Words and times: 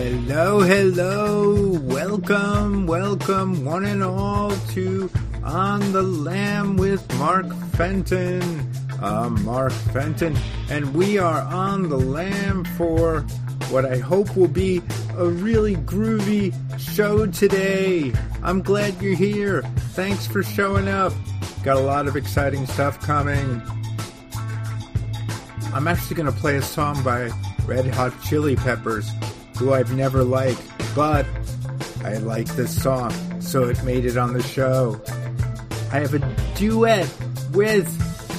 Hello, 0.00 0.60
hello, 0.60 1.78
welcome, 1.80 2.86
welcome, 2.86 3.66
one 3.66 3.84
and 3.84 4.02
all, 4.02 4.50
to 4.70 5.10
On 5.44 5.92
the 5.92 6.00
Lam 6.00 6.78
with 6.78 7.06
Mark 7.18 7.44
Fenton. 7.72 8.42
I'm 9.02 9.44
Mark 9.44 9.72
Fenton, 9.92 10.38
and 10.70 10.94
we 10.94 11.18
are 11.18 11.42
on 11.42 11.90
the 11.90 11.98
lam 11.98 12.64
for 12.78 13.20
what 13.68 13.84
I 13.84 13.98
hope 13.98 14.34
will 14.38 14.48
be 14.48 14.80
a 15.18 15.26
really 15.26 15.76
groovy 15.76 16.54
show 16.78 17.26
today. 17.26 18.10
I'm 18.42 18.62
glad 18.62 19.02
you're 19.02 19.14
here. 19.14 19.60
Thanks 19.92 20.26
for 20.26 20.42
showing 20.42 20.88
up. 20.88 21.12
Got 21.62 21.76
a 21.76 21.80
lot 21.80 22.08
of 22.08 22.16
exciting 22.16 22.64
stuff 22.64 22.98
coming. 23.02 23.60
I'm 25.74 25.86
actually 25.86 26.16
going 26.16 26.32
to 26.32 26.40
play 26.40 26.56
a 26.56 26.62
song 26.62 27.02
by 27.04 27.30
Red 27.66 27.86
Hot 27.88 28.14
Chili 28.22 28.56
Peppers, 28.56 29.10
who 29.60 29.74
I've 29.74 29.94
never 29.94 30.24
liked, 30.24 30.62
but 30.94 31.26
I 32.02 32.16
like 32.16 32.46
this 32.56 32.82
song, 32.82 33.12
so 33.42 33.64
it 33.64 33.84
made 33.84 34.06
it 34.06 34.16
on 34.16 34.32
the 34.32 34.42
show. 34.42 34.98
I 35.92 35.98
have 35.98 36.14
a 36.14 36.36
duet 36.54 37.06
with 37.52 37.86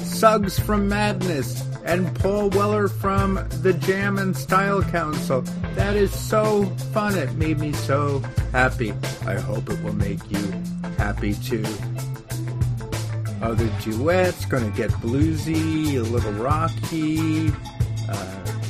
Suggs 0.03 0.57
from 0.57 0.89
Madness 0.89 1.63
and 1.85 2.13
Paul 2.19 2.49
Weller 2.49 2.87
from 2.87 3.35
the 3.61 3.73
Jam 3.73 4.17
and 4.17 4.35
Style 4.35 4.81
Council. 4.81 5.41
That 5.75 5.95
is 5.95 6.11
so 6.11 6.65
fun. 6.91 7.15
It 7.15 7.31
made 7.33 7.59
me 7.59 7.71
so 7.73 8.23
happy. 8.51 8.91
I 9.27 9.35
hope 9.35 9.69
it 9.69 9.79
will 9.83 9.93
make 9.93 10.19
you 10.31 10.51
happy 10.97 11.35
too. 11.35 11.65
Other 13.43 13.69
duets, 13.83 14.45
gonna 14.45 14.71
get 14.71 14.89
bluesy, 14.91 15.97
a 15.97 16.01
little 16.01 16.33
rocky, 16.33 17.51
uh, 18.09 18.60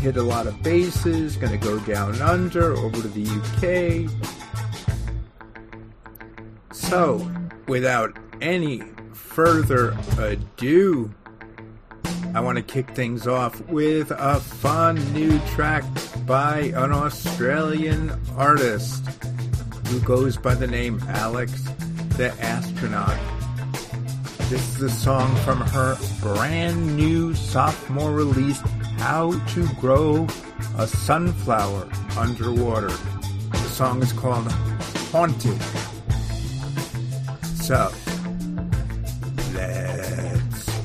hit 0.00 0.16
a 0.16 0.22
lot 0.22 0.46
of 0.46 0.62
bases, 0.62 1.36
gonna 1.36 1.58
go 1.58 1.78
down 1.80 2.20
under, 2.22 2.74
over 2.74 3.02
to 3.02 3.08
the 3.08 3.28
UK. 3.36 4.10
So, 6.72 7.30
without 7.68 8.18
any 8.40 8.82
further 9.12 9.96
ado, 10.18 11.14
I 12.34 12.40
want 12.40 12.56
to 12.56 12.62
kick 12.62 12.90
things 12.90 13.26
off 13.26 13.60
with 13.68 14.10
a 14.10 14.40
fun 14.40 14.96
new 15.12 15.38
track 15.48 15.84
by 16.26 16.72
an 16.74 16.92
Australian 16.92 18.12
artist 18.36 19.04
who 19.88 20.00
goes 20.00 20.36
by 20.36 20.54
the 20.54 20.66
name 20.66 21.00
Alex 21.08 21.62
the 22.16 22.32
Astronaut. 22.40 23.39
This 24.50 24.74
is 24.74 24.82
a 24.82 24.90
song 24.90 25.32
from 25.44 25.60
her 25.60 25.96
brand 26.20 26.96
new 26.96 27.36
sophomore 27.36 28.10
release, 28.10 28.58
How 28.98 29.38
to 29.50 29.68
Grow 29.74 30.26
a 30.76 30.88
Sunflower 30.88 31.88
Underwater. 32.18 32.90
The 33.52 33.58
song 33.58 34.02
is 34.02 34.12
called 34.12 34.50
Haunted. 35.12 35.62
So, 37.62 37.92
let's 39.54 40.82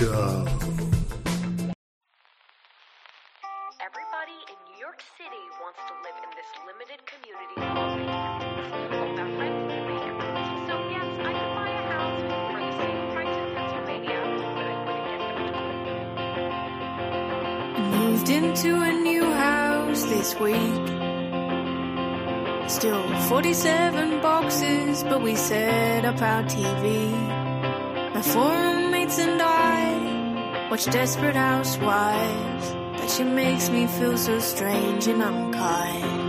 go. 0.00 0.67
Week. 20.34 20.86
Still 22.68 23.02
47 23.28 24.20
boxes, 24.20 25.02
but 25.04 25.22
we 25.22 25.34
set 25.36 26.04
up 26.04 26.20
our 26.20 26.42
TV. 26.44 27.10
My 28.14 28.22
four 28.22 28.50
roommates 28.50 29.18
and 29.18 29.40
I 29.40 30.68
watch 30.70 30.84
Desperate 30.86 31.36
Housewives, 31.36 32.74
but 33.00 33.10
she 33.10 33.24
makes 33.24 33.70
me 33.70 33.86
feel 33.86 34.16
so 34.18 34.38
strange 34.38 35.06
and 35.06 35.22
unkind. 35.22 36.27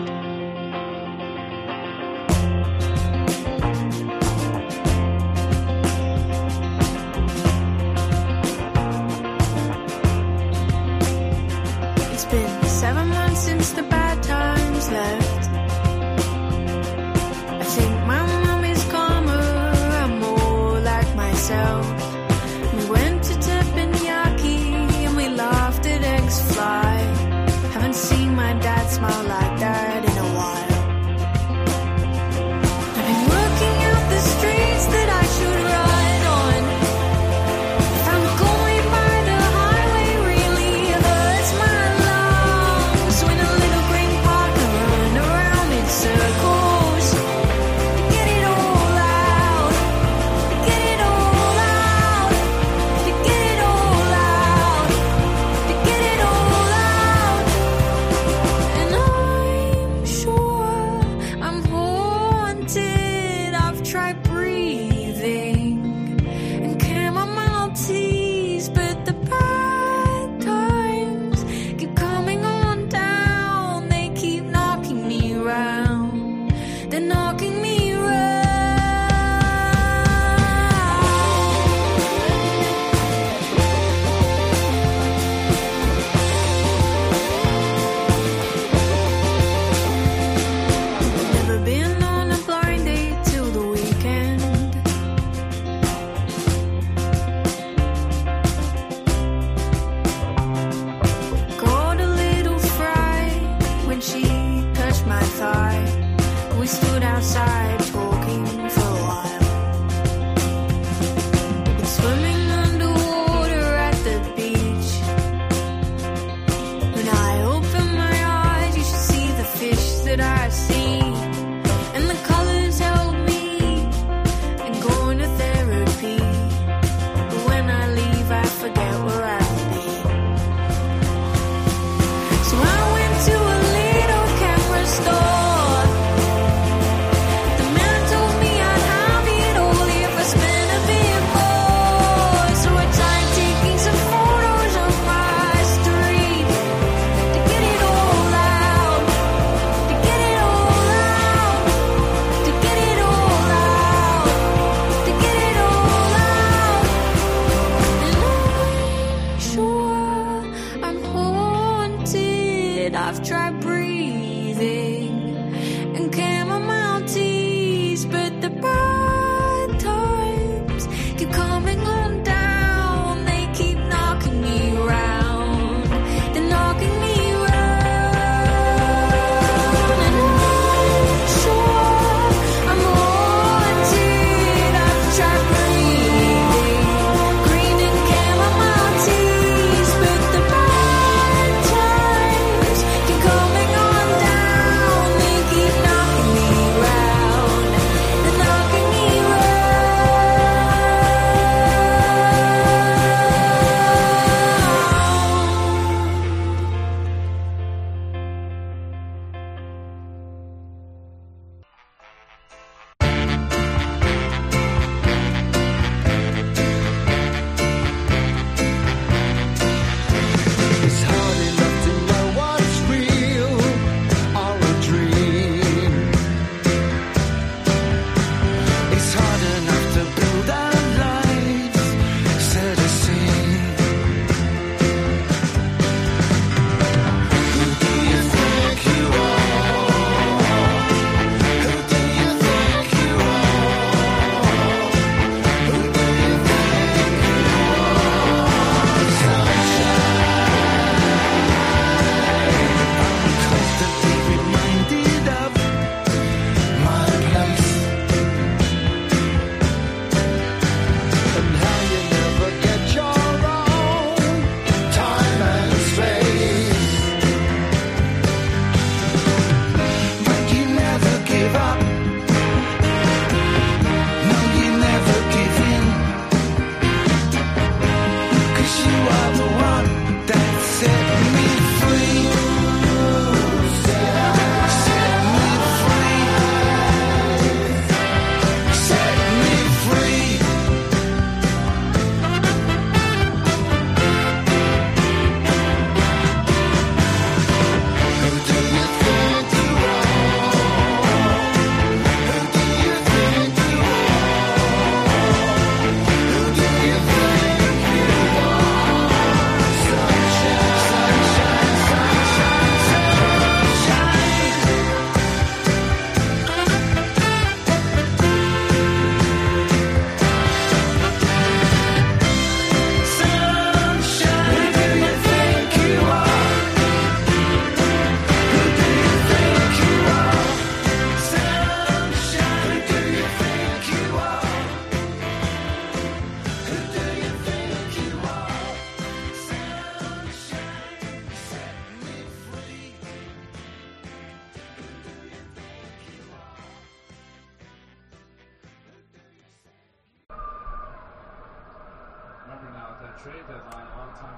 Trade 353.24 353.36
deadline, 353.50 353.86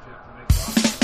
you 0.07 0.13
have 0.13 0.25
to 0.25 0.91
make 0.93 1.00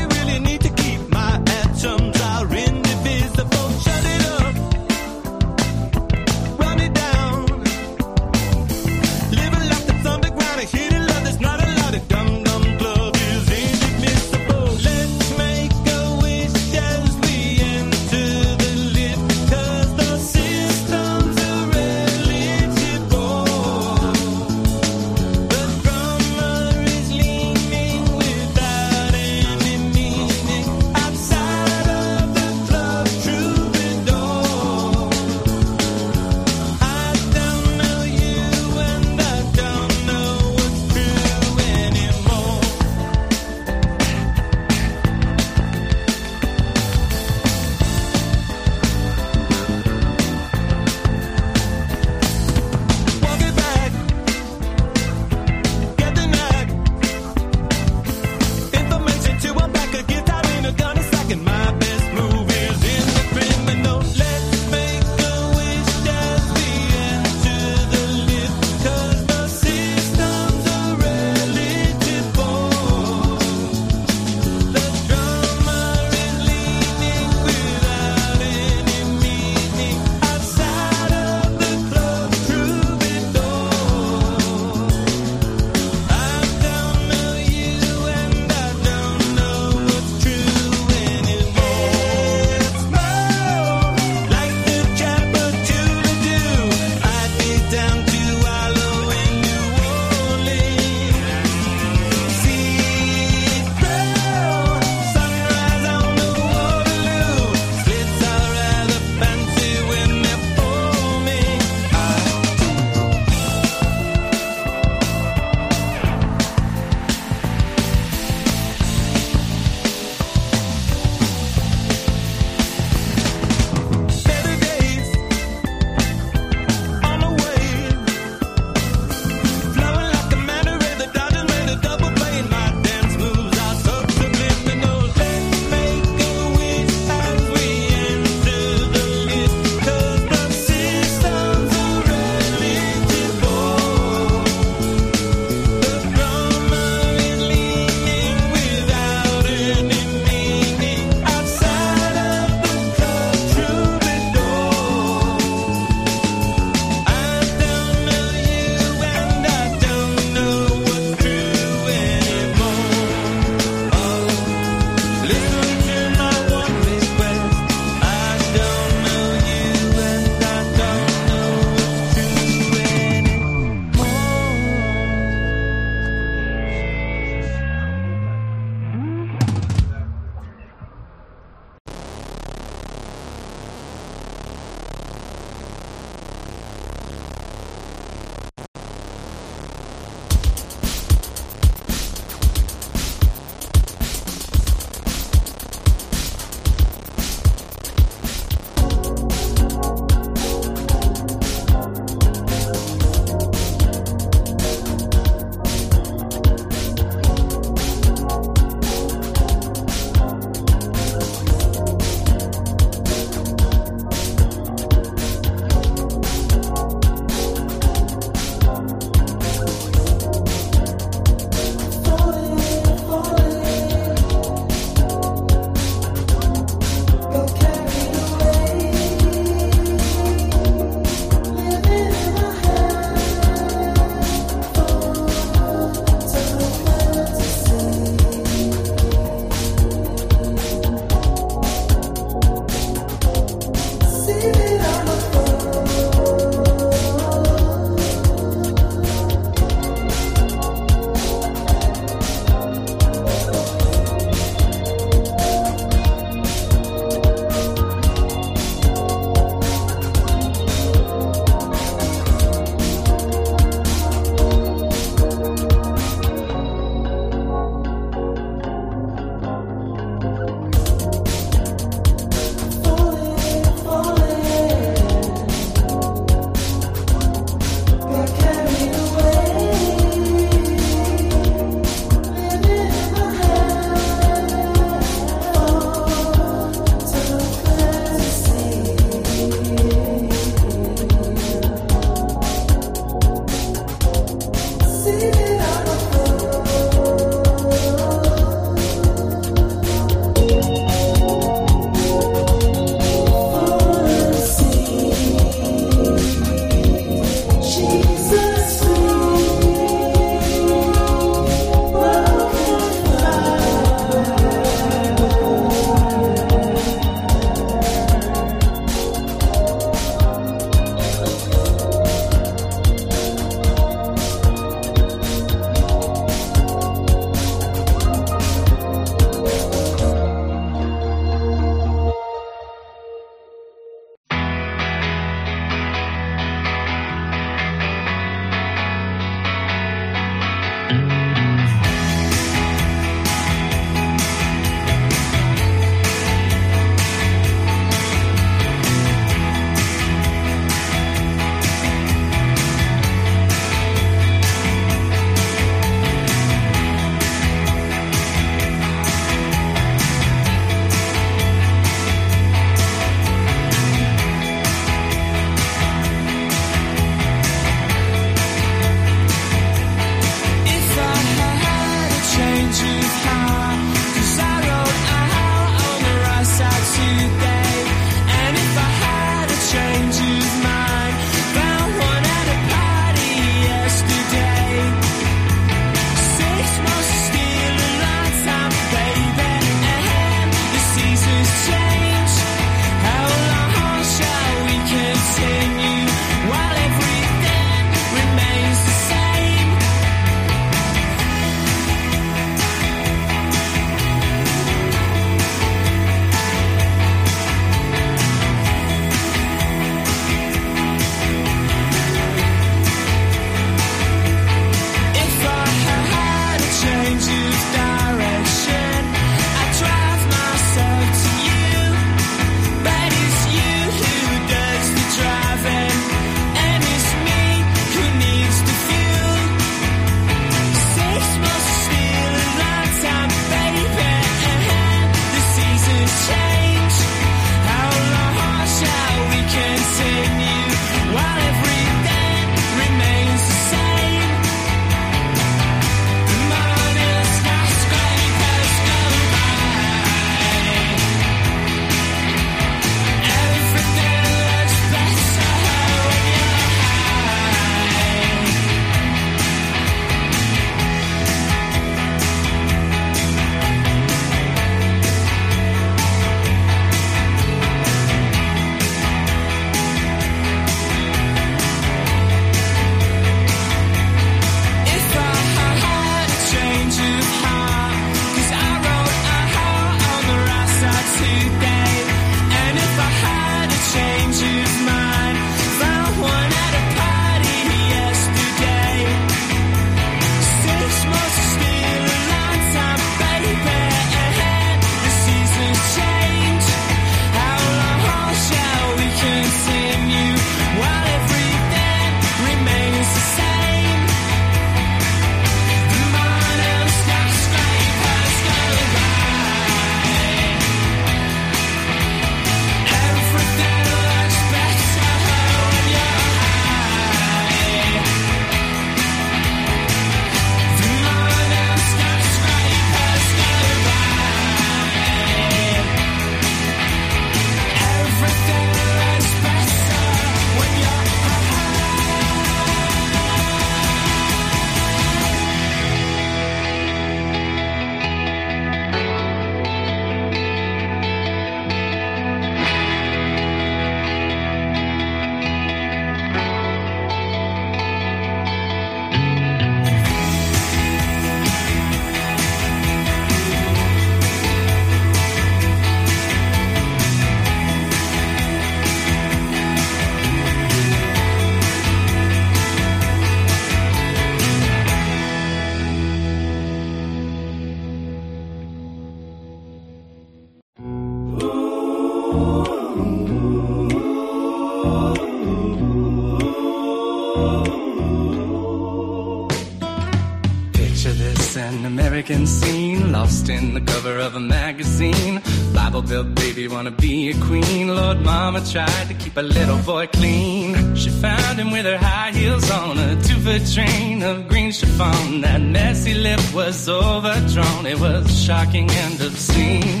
keep 589.31 589.37
a 589.37 589.41
little 589.41 589.77
boy 589.79 590.07
clean. 590.07 590.95
She 590.95 591.09
found 591.09 591.59
him 591.59 591.71
with 591.71 591.85
her 591.85 591.97
high 591.97 592.31
heels 592.31 592.69
on, 592.71 592.97
a 592.97 593.21
two 593.21 593.39
foot 593.39 593.61
train 593.73 594.23
of 594.23 594.47
green 594.47 594.71
chiffon. 594.71 595.41
That 595.41 595.61
messy 595.61 596.13
lip 596.13 596.41
was 596.53 596.89
overdrawn, 596.89 597.85
it 597.85 597.99
was 597.99 598.43
shocking 598.43 598.89
and 598.89 599.21
obscene. 599.21 600.00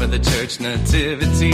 for 0.00 0.06
the 0.06 0.18
church 0.18 0.60
nativity. 0.60 1.52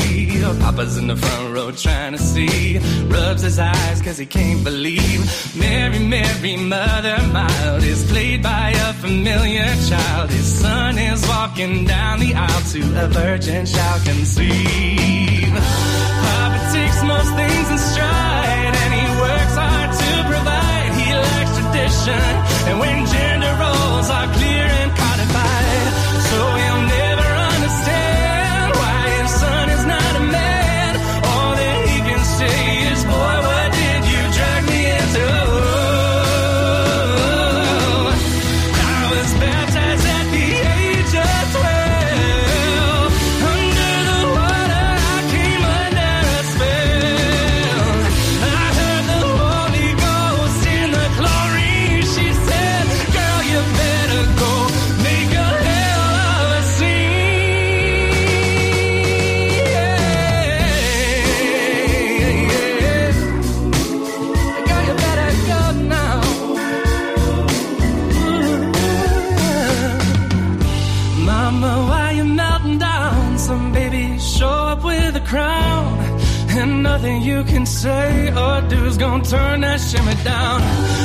Papa's 0.63 0.97
in 0.97 1.09
the 1.09 1.17
front 1.17 1.53
row 1.53 1.73
trying 1.73 2.13
to 2.13 2.19
see. 2.19 2.79
Rubs 3.09 3.43
his 3.43 3.59
eyes 3.59 4.01
cause 4.01 4.19
he 4.19 4.27
can't 4.27 4.63
believe. 4.63 5.21
Mary, 5.57 5.99
Mary, 5.99 6.57
Mother 6.57 7.19
Mild 7.33 7.83
is 7.83 8.09
played 8.09 8.45
by 8.45 8.71
a 8.71 8.93
familiar 9.05 9.67
child. 9.89 10.31
His 10.31 10.47
son 10.61 10.97
is 10.97 11.27
walking 11.27 11.87
down 11.87 12.21
the 12.21 12.35
aisle 12.35 12.65
to 12.75 12.81
a 13.05 13.09
virgin 13.09 13.67
shall 13.67 13.99
conceive. 14.05 15.55
Papa 16.25 16.59
takes 16.73 17.03
most 17.03 17.31
things 17.41 17.69
in 17.75 17.79
stride 17.91 18.75
and 18.83 18.91
he 18.99 19.07
works 19.25 19.57
hard 19.59 19.91
to 20.03 20.13
provide. 20.31 20.91
He 21.01 21.09
likes 21.27 21.53
tradition 21.59 22.27
and 22.69 22.79
when 22.79 22.99
gender 23.07 23.55
roles 23.59 24.09
are 24.09 24.29
clear 24.39 24.67
and 24.83 24.91
codified. 24.97 25.66
Nothing 77.07 77.23
you 77.23 77.45
can 77.45 77.65
say 77.65 78.33
or 78.33 78.61
do 78.63 78.85
is 78.85 78.97
gonna 78.97 79.23
turn 79.23 79.61
that 79.61 79.81
shimmer 79.81 80.19
down. 80.25 80.61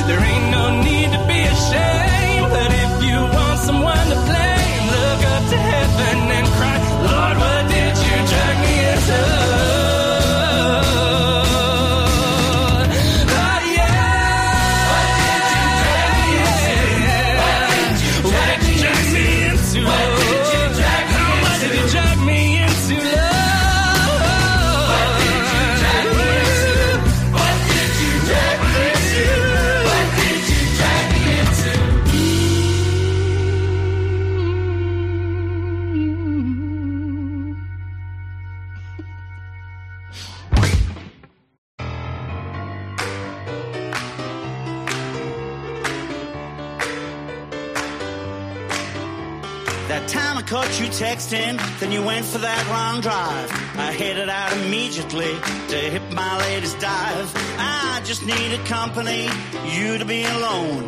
There 0.08 0.18
ain't 0.18 0.50
no 0.50 0.82
need 0.82 1.08
to 1.14 1.20
be 1.30 1.40
ashamed. 1.54 2.50
But 2.50 2.70
if 2.84 2.92
you 3.06 3.18
want 3.36 3.58
someone 3.60 4.06
to 4.10 4.18
blame, 4.28 4.84
look 4.96 5.20
up 5.34 5.44
to 5.52 5.58
heaven 5.70 6.18
and 6.38 6.46
cry, 6.58 6.78
Lord, 7.06 7.36
what 7.38 7.62
did 7.70 7.94
you 8.06 8.16
drag 8.30 8.56
me 8.66 8.74
into? 8.90 9.41
You 50.80 50.86
texting, 50.86 51.58
then 51.80 51.92
you 51.92 52.02
went 52.02 52.24
for 52.24 52.38
that 52.38 52.66
long 52.68 53.00
drive. 53.00 53.50
I 53.76 53.92
headed 53.92 54.28
out 54.28 54.52
immediately 54.58 55.32
to 55.68 55.76
hit 55.76 56.02
my 56.12 56.38
latest 56.38 56.78
dive. 56.78 57.32
I 57.58 58.00
just 58.04 58.24
needed 58.24 58.64
company, 58.64 59.28
you 59.74 59.98
to 59.98 60.04
be 60.04 60.24
alone. 60.24 60.84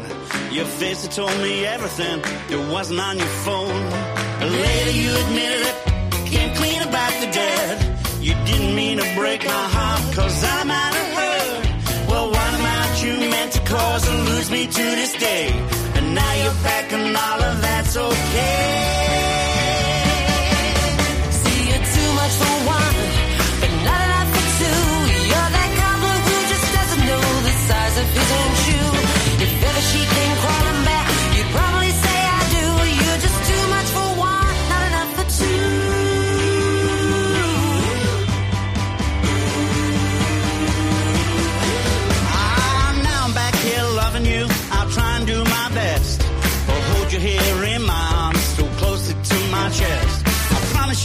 Your 0.53 0.65
had 0.65 1.13
told 1.13 1.37
me 1.43 1.67
everything 1.67 2.21
that 2.23 2.73
wasn't 2.73 3.01
on 3.01 3.19
your 3.19 3.35
phone. 3.45 3.85
Later 4.41 4.91
you 4.91 5.11
admitted 5.25 5.67
it, 5.67 5.77
came 6.33 6.55
clean 6.57 6.83
about 6.83 7.13
the 7.21 7.31
dead. 7.33 7.99
You 8.21 8.35
didn't 8.47 8.75
mean 8.75 8.99
to 8.99 9.15
break 9.17 9.45
my 9.45 9.65
heart, 9.77 10.15
cause 10.15 10.45
I 10.45 10.65
might 10.65 10.95
have 11.01 11.13
heard. 11.21 12.09
Well, 12.09 12.31
what 12.31 12.55
amount 12.61 13.05
you 13.05 13.15
meant 13.31 13.53
to 13.53 13.61
cause 13.61 14.09
or 14.09 14.17
lose 14.31 14.51
me 14.51 14.67
to 14.67 14.97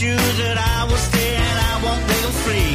You 0.00 0.16
that 0.16 0.56
I 0.56 0.88
will 0.88 1.04
stay 1.12 1.36
and 1.36 1.56
I 1.60 1.74
won't 1.84 2.00
wiggle 2.08 2.36
free. 2.40 2.72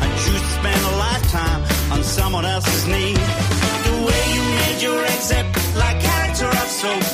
I 0.00 0.06
choose 0.24 0.40
to 0.40 0.52
spend 0.56 0.80
a 0.80 0.94
lifetime 1.04 1.60
on 1.92 2.00
someone 2.02 2.46
else's 2.46 2.86
knee. 2.88 3.12
The 3.12 3.96
way 4.08 4.22
you 4.32 4.42
made 4.56 4.78
your 4.80 5.04
exit 5.04 5.44
like 5.76 6.00
character 6.00 6.48
of 6.48 6.68
soap. 6.72 7.04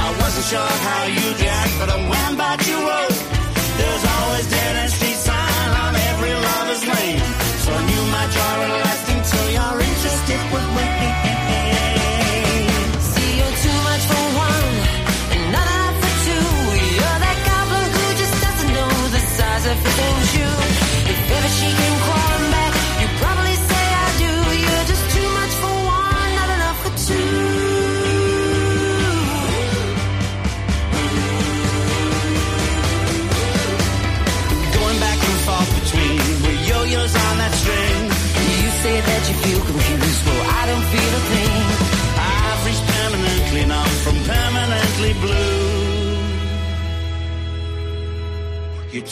I 0.00 0.08
wasn't 0.16 0.46
sure 0.48 0.72
how 0.88 1.02
you'd 1.12 1.38
react, 1.44 1.72
but 1.76 1.88
I 1.92 1.98
went 2.08 2.34
by 2.40 2.56
you 2.64 2.78
wrote. 2.88 3.18
There's 3.76 4.04
always 4.16 4.46
dead 4.48 4.76
end 4.80 4.92
street 4.96 5.20
sign 5.28 5.70
on 5.84 5.92
every 5.92 6.32
lover's 6.32 6.84
lane. 6.88 7.20
So 7.68 7.76
I 7.76 7.82
knew 7.84 8.02
my 8.16 8.24
jaw 8.32 8.85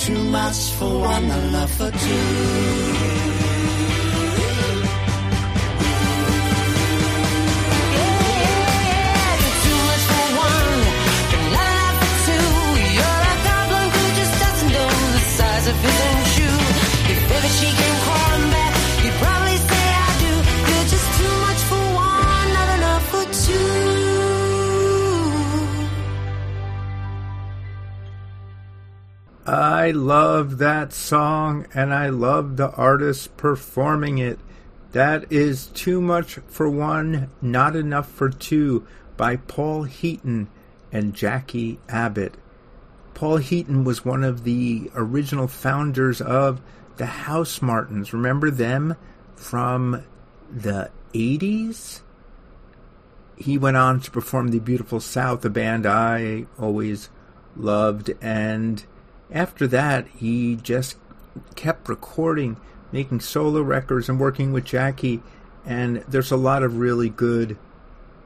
too 0.07 0.23
much 0.25 0.73
for 0.73 1.01
one, 1.01 1.29
not 1.29 1.53
love 1.53 1.71
for 1.71 1.91
two. 1.91 3.24
I 29.55 29.93
love 29.93 30.59
that 30.59 30.93
song 30.93 31.69
and 31.73 31.95
I 31.95 32.09
love 32.09 32.57
the 32.57 32.71
artist 32.73 33.37
performing 33.37 34.19
it. 34.19 34.41
That 34.91 35.31
is 35.31 35.67
Too 35.67 36.01
Much 36.01 36.41
for 36.49 36.69
One, 36.69 37.31
Not 37.41 37.77
Enough 37.77 38.11
for 38.11 38.31
Two 38.31 38.85
by 39.17 39.37
Paul 39.37 39.85
Heaton 39.85 40.49
and 40.91 41.15
Jacqui 41.15 41.79
Abbott. 41.89 42.35
Paul 43.15 43.37
Heaton 43.37 43.85
was 43.85 44.05
one 44.05 44.25
of 44.25 44.43
the 44.43 44.91
original 44.97 45.47
founders 45.47 46.21
of 46.21 46.61
the 46.97 47.05
Housemartins. 47.05 48.13
Remember 48.13 48.51
them 48.51 48.97
from 49.37 50.03
the 50.51 50.91
80s? 51.13 52.01
he 53.37 53.57
went 53.57 53.77
on 53.77 54.01
to 54.01 54.11
perform 54.11 54.49
the 54.49 54.59
Beautiful 54.59 54.99
South, 54.99 55.45
a 55.45 55.51
band 55.51 55.87
I 55.87 56.47
always 56.59 57.09
loved, 57.57 58.13
and 58.21 58.85
after 59.35 59.67
that, 59.67 60.07
he 60.17 60.57
just 60.57 60.97
kept 61.57 61.89
recording, 61.89 62.57
making 62.93 63.21
solo 63.21 63.61
records, 63.61 64.09
and 64.09 64.21
working 64.21 64.53
with 64.53 64.65
Jacqui. 64.65 65.21
And 65.67 65.99
there's 66.09 66.31
a 66.31 66.37
lot 66.37 66.63
of 66.63 66.79
really 66.79 67.09
good 67.09 67.59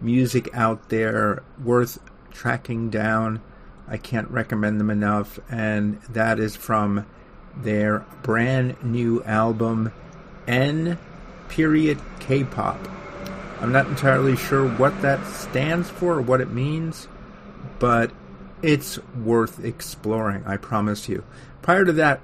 music 0.00 0.48
out 0.54 0.90
there 0.90 1.42
worth 1.64 1.98
tracking 2.30 2.90
down. 2.90 3.40
I 3.88 3.96
can't 3.96 4.30
recommend 4.30 4.78
them 4.78 4.90
enough, 4.90 5.40
and 5.50 6.00
that 6.10 6.38
is 6.38 6.54
from 6.54 7.06
their 7.56 8.04
brand 8.22 8.76
new 8.84 9.24
album, 9.24 9.92
N 10.46 10.98
period 11.48 11.98
K-pop. 12.20 12.78
I'm 13.60 13.72
not 13.72 13.86
entirely 13.86 14.36
sure 14.36 14.68
what 14.68 15.00
that 15.02 15.26
stands 15.26 15.88
for 15.88 16.18
or 16.18 16.20
what 16.20 16.40
it 16.42 16.50
means, 16.50 17.08
but 17.78 18.12
it's 18.62 18.98
worth 19.14 19.64
exploring, 19.64 20.44
I 20.46 20.56
promise 20.56 21.08
you. 21.08 21.24
Prior 21.62 21.84
to 21.84 21.92
that, 21.92 22.20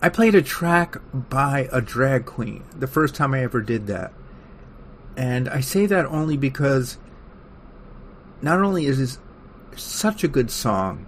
I 0.00 0.08
played 0.08 0.34
a 0.34 0.42
track 0.42 0.96
by 1.12 1.68
a 1.72 1.80
drag 1.80 2.26
queen, 2.26 2.64
the 2.76 2.86
first 2.86 3.14
time 3.14 3.34
I 3.34 3.42
ever 3.42 3.60
did 3.60 3.86
that. 3.88 4.12
And 5.16 5.48
I 5.48 5.60
say 5.60 5.86
that 5.86 6.06
only 6.06 6.36
because 6.36 6.98
not 8.40 8.60
only 8.60 8.86
is 8.86 8.98
this 8.98 9.18
such 9.76 10.22
a 10.22 10.28
good 10.28 10.50
song, 10.50 11.06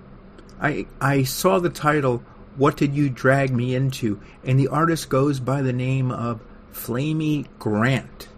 I 0.60 0.86
I 1.00 1.22
saw 1.22 1.60
the 1.60 1.70
title 1.70 2.24
What 2.56 2.76
Did 2.76 2.94
You 2.94 3.08
Drag 3.08 3.52
Me 3.52 3.74
Into? 3.74 4.20
And 4.44 4.58
the 4.58 4.68
artist 4.68 5.08
goes 5.08 5.38
by 5.38 5.62
the 5.62 5.72
name 5.72 6.10
of 6.10 6.40
Flamy 6.72 7.46
Grant. 7.60 8.28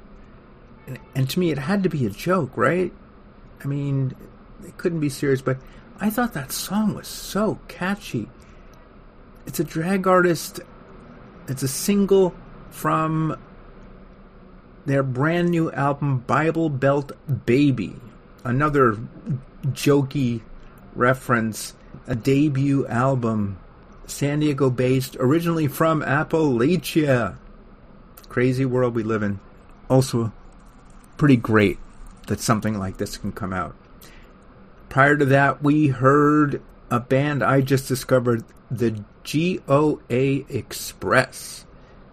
And, 0.86 0.98
and 1.14 1.30
to 1.30 1.40
me 1.40 1.50
it 1.50 1.58
had 1.58 1.82
to 1.84 1.88
be 1.88 2.04
a 2.04 2.10
joke, 2.10 2.56
right? 2.56 2.92
I 3.62 3.66
mean, 3.66 4.14
it 4.64 4.76
couldn't 4.78 5.00
be 5.00 5.08
serious, 5.08 5.42
but 5.42 5.58
I 6.00 6.10
thought 6.10 6.32
that 6.34 6.52
song 6.52 6.94
was 6.94 7.08
so 7.08 7.58
catchy. 7.68 8.28
It's 9.46 9.60
a 9.60 9.64
drag 9.64 10.06
artist. 10.06 10.60
It's 11.48 11.62
a 11.62 11.68
single 11.68 12.34
from 12.70 13.36
their 14.86 15.02
brand 15.02 15.50
new 15.50 15.70
album 15.72 16.18
Bible 16.20 16.68
Belt 16.68 17.12
Baby. 17.46 17.96
Another 18.44 18.98
jokey 19.68 20.42
reference, 20.94 21.74
a 22.06 22.14
debut 22.16 22.86
album, 22.86 23.58
San 24.06 24.40
Diego 24.40 24.70
based, 24.70 25.16
originally 25.20 25.68
from 25.68 26.02
Appalachia. 26.02 27.36
Crazy 28.28 28.64
world 28.64 28.94
we 28.94 29.02
live 29.02 29.22
in. 29.22 29.38
Also, 29.88 30.32
pretty 31.16 31.36
great 31.36 31.78
that 32.26 32.40
something 32.40 32.78
like 32.78 32.96
this 32.96 33.16
can 33.16 33.32
come 33.32 33.52
out. 33.52 33.74
Prior 34.92 35.16
to 35.16 35.24
that, 35.24 35.62
we 35.62 35.86
heard 35.86 36.60
a 36.90 37.00
band 37.00 37.42
I 37.42 37.62
just 37.62 37.88
discovered, 37.88 38.44
the 38.70 39.02
GOA 39.24 40.44
Express. 40.54 41.64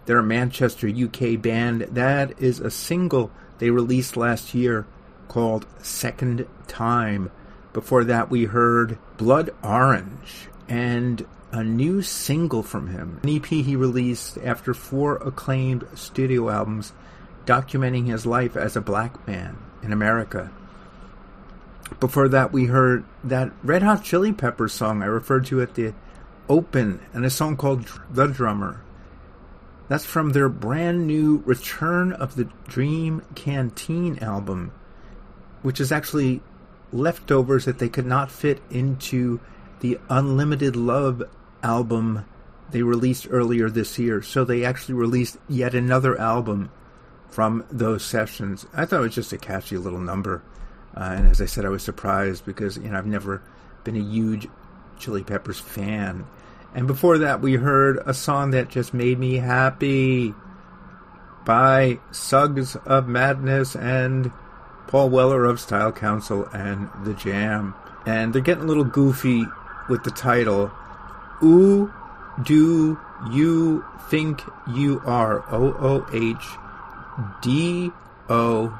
They're 0.06 0.20
a 0.20 0.22
Manchester, 0.22 0.88
UK 0.88 1.42
band. 1.42 1.82
That 1.90 2.40
is 2.40 2.58
a 2.58 2.70
single 2.70 3.30
they 3.58 3.68
released 3.68 4.16
last 4.16 4.54
year 4.54 4.86
called 5.28 5.66
Second 5.82 6.46
Time. 6.68 7.30
Before 7.74 8.02
that, 8.04 8.30
we 8.30 8.44
heard 8.44 8.96
Blood 9.18 9.50
Orange 9.62 10.48
and 10.66 11.26
a 11.52 11.62
new 11.62 12.00
single 12.00 12.62
from 12.62 12.86
him, 12.86 13.20
an 13.22 13.28
EP 13.28 13.44
he 13.44 13.76
released 13.76 14.38
after 14.38 14.72
four 14.72 15.16
acclaimed 15.16 15.86
studio 15.94 16.48
albums 16.48 16.94
documenting 17.44 18.06
his 18.06 18.24
life 18.24 18.56
as 18.56 18.74
a 18.74 18.80
black 18.80 19.28
man 19.28 19.58
in 19.82 19.92
America. 19.92 20.50
Before 21.98 22.28
that, 22.28 22.52
we 22.52 22.66
heard 22.66 23.04
that 23.24 23.52
Red 23.62 23.82
Hot 23.82 24.04
Chili 24.04 24.32
Peppers 24.32 24.72
song 24.72 25.02
I 25.02 25.06
referred 25.06 25.46
to 25.46 25.60
at 25.60 25.74
the 25.74 25.92
open, 26.48 27.00
and 27.12 27.24
a 27.24 27.30
song 27.30 27.56
called 27.56 27.86
The 28.10 28.26
Drummer. 28.26 28.82
That's 29.88 30.04
from 30.04 30.30
their 30.30 30.48
brand 30.48 31.06
new 31.06 31.42
Return 31.44 32.12
of 32.12 32.36
the 32.36 32.44
Dream 32.68 33.22
Canteen 33.34 34.18
album, 34.20 34.72
which 35.62 35.80
is 35.80 35.90
actually 35.90 36.42
leftovers 36.92 37.64
that 37.64 37.78
they 37.78 37.88
could 37.88 38.06
not 38.06 38.30
fit 38.30 38.62
into 38.70 39.40
the 39.80 39.98
Unlimited 40.08 40.76
Love 40.76 41.22
album 41.62 42.24
they 42.70 42.82
released 42.82 43.26
earlier 43.30 43.68
this 43.68 43.98
year. 43.98 44.22
So 44.22 44.44
they 44.44 44.64
actually 44.64 44.94
released 44.94 45.38
yet 45.48 45.74
another 45.74 46.18
album 46.18 46.70
from 47.28 47.64
those 47.70 48.04
sessions. 48.04 48.66
I 48.72 48.84
thought 48.84 49.00
it 49.00 49.02
was 49.02 49.14
just 49.14 49.32
a 49.32 49.38
catchy 49.38 49.76
little 49.76 50.00
number. 50.00 50.42
Uh, 50.96 51.14
and 51.16 51.28
as 51.28 51.40
I 51.40 51.46
said, 51.46 51.64
I 51.64 51.68
was 51.68 51.82
surprised 51.82 52.44
because 52.44 52.76
you 52.76 52.88
know 52.88 52.98
I've 52.98 53.06
never 53.06 53.42
been 53.84 53.96
a 53.96 54.00
huge 54.00 54.48
Chili 54.98 55.22
Peppers 55.22 55.60
fan. 55.60 56.26
And 56.74 56.86
before 56.86 57.18
that, 57.18 57.40
we 57.40 57.54
heard 57.54 58.00
a 58.06 58.14
song 58.14 58.52
that 58.52 58.68
just 58.68 58.94
made 58.94 59.18
me 59.18 59.36
happy 59.36 60.34
by 61.44 61.98
Suggs 62.12 62.76
of 62.76 63.08
Madness 63.08 63.74
and 63.74 64.30
Paul 64.86 65.10
Weller 65.10 65.44
of 65.44 65.58
Style 65.58 65.90
Council 65.90 66.46
and 66.52 66.88
The 67.04 67.14
Jam. 67.14 67.74
And 68.06 68.32
they're 68.32 68.42
getting 68.42 68.64
a 68.64 68.66
little 68.66 68.84
goofy 68.84 69.44
with 69.88 70.04
the 70.04 70.10
title. 70.10 70.70
Ooh, 71.42 71.92
do 72.42 72.98
you 73.32 73.84
think 74.08 74.42
you 74.72 75.00
are? 75.04 75.44
O 75.52 75.72
O 75.72 76.06
H 76.12 76.46
D 77.42 77.90
O 78.28 78.78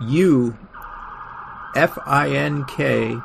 U 0.00 0.56
F 1.74 1.98
I 2.06 2.30
N 2.30 2.64
K 2.64 3.16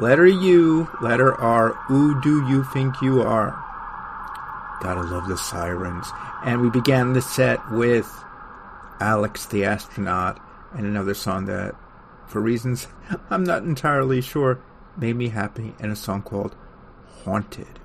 letter 0.00 0.26
U 0.26 0.88
letter 1.00 1.34
R 1.34 1.74
who 1.86 2.20
do 2.20 2.46
you 2.46 2.64
think 2.64 3.00
you 3.00 3.22
are? 3.22 3.64
Gotta 4.80 5.02
love 5.02 5.28
the 5.28 5.36
sirens. 5.36 6.06
And 6.44 6.60
we 6.60 6.70
began 6.70 7.12
the 7.12 7.22
set 7.22 7.58
with 7.70 8.06
Alex 9.00 9.46
the 9.46 9.64
astronaut 9.64 10.40
and 10.72 10.86
another 10.86 11.14
song 11.14 11.46
that 11.46 11.74
for 12.26 12.40
reasons 12.40 12.86
I'm 13.30 13.44
not 13.44 13.62
entirely 13.62 14.20
sure 14.20 14.60
made 14.96 15.16
me 15.16 15.28
happy 15.28 15.74
and 15.80 15.90
a 15.90 15.96
song 15.96 16.22
called 16.22 16.54
Haunted 17.24 17.80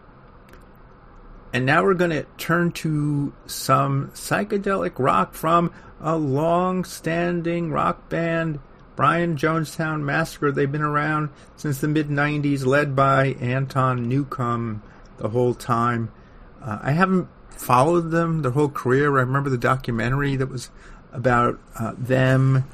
and 1.53 1.67
now 1.67 1.83
we're 1.83 1.93
going 1.93 2.11
to 2.11 2.25
turn 2.37 2.71
to 2.71 3.31
some 3.45 4.09
psychedelic 4.15 4.93
rock 4.97 5.35
from 5.35 5.71
a 6.01 6.17
long 6.17 6.83
standing 6.83 7.71
rock 7.71 8.09
band, 8.09 8.59
Brian 8.95 9.37
Jonestown 9.37 10.01
Massacre. 10.01 10.51
They've 10.51 10.71
been 10.71 10.81
around 10.81 11.29
since 11.55 11.79
the 11.79 11.87
mid 11.87 12.09
90s, 12.09 12.65
led 12.65 12.95
by 12.95 13.27
Anton 13.39 14.09
Newcombe 14.09 14.81
the 15.17 15.29
whole 15.29 15.53
time. 15.53 16.11
Uh, 16.59 16.79
I 16.81 16.91
haven't 16.91 17.27
followed 17.51 18.09
them 18.09 18.41
their 18.41 18.51
whole 18.51 18.69
career. 18.69 19.15
I 19.17 19.21
remember 19.21 19.51
the 19.51 19.57
documentary 19.57 20.35
that 20.35 20.49
was 20.49 20.71
about 21.11 21.59
uh, 21.79 21.93
them 21.95 22.65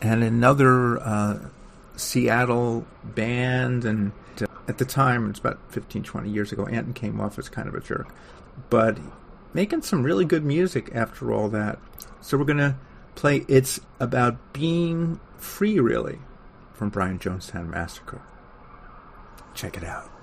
and 0.00 0.22
another 0.22 1.00
uh, 1.00 1.38
Seattle 1.96 2.86
band 3.02 3.84
and 3.84 4.12
at 4.68 4.78
the 4.78 4.84
time 4.84 5.28
it's 5.28 5.38
about 5.38 5.60
15 5.72 6.02
20 6.02 6.30
years 6.30 6.52
ago 6.52 6.66
Anton 6.66 6.94
came 6.94 7.20
off 7.20 7.38
as 7.38 7.48
kind 7.48 7.68
of 7.68 7.74
a 7.74 7.80
jerk. 7.80 8.08
But 8.70 8.98
making 9.52 9.82
some 9.82 10.02
really 10.02 10.24
good 10.24 10.44
music 10.44 10.90
after 10.94 11.32
all 11.32 11.48
that. 11.50 11.78
So 12.20 12.38
we're 12.38 12.44
gonna 12.44 12.78
play 13.14 13.44
it's 13.48 13.80
about 14.00 14.52
being 14.52 15.20
free 15.36 15.78
really 15.80 16.18
from 16.72 16.88
Brian 16.88 17.18
Jonestown 17.18 17.68
Massacre. 17.68 18.22
Check 19.54 19.76
it 19.76 19.84
out 19.84 20.13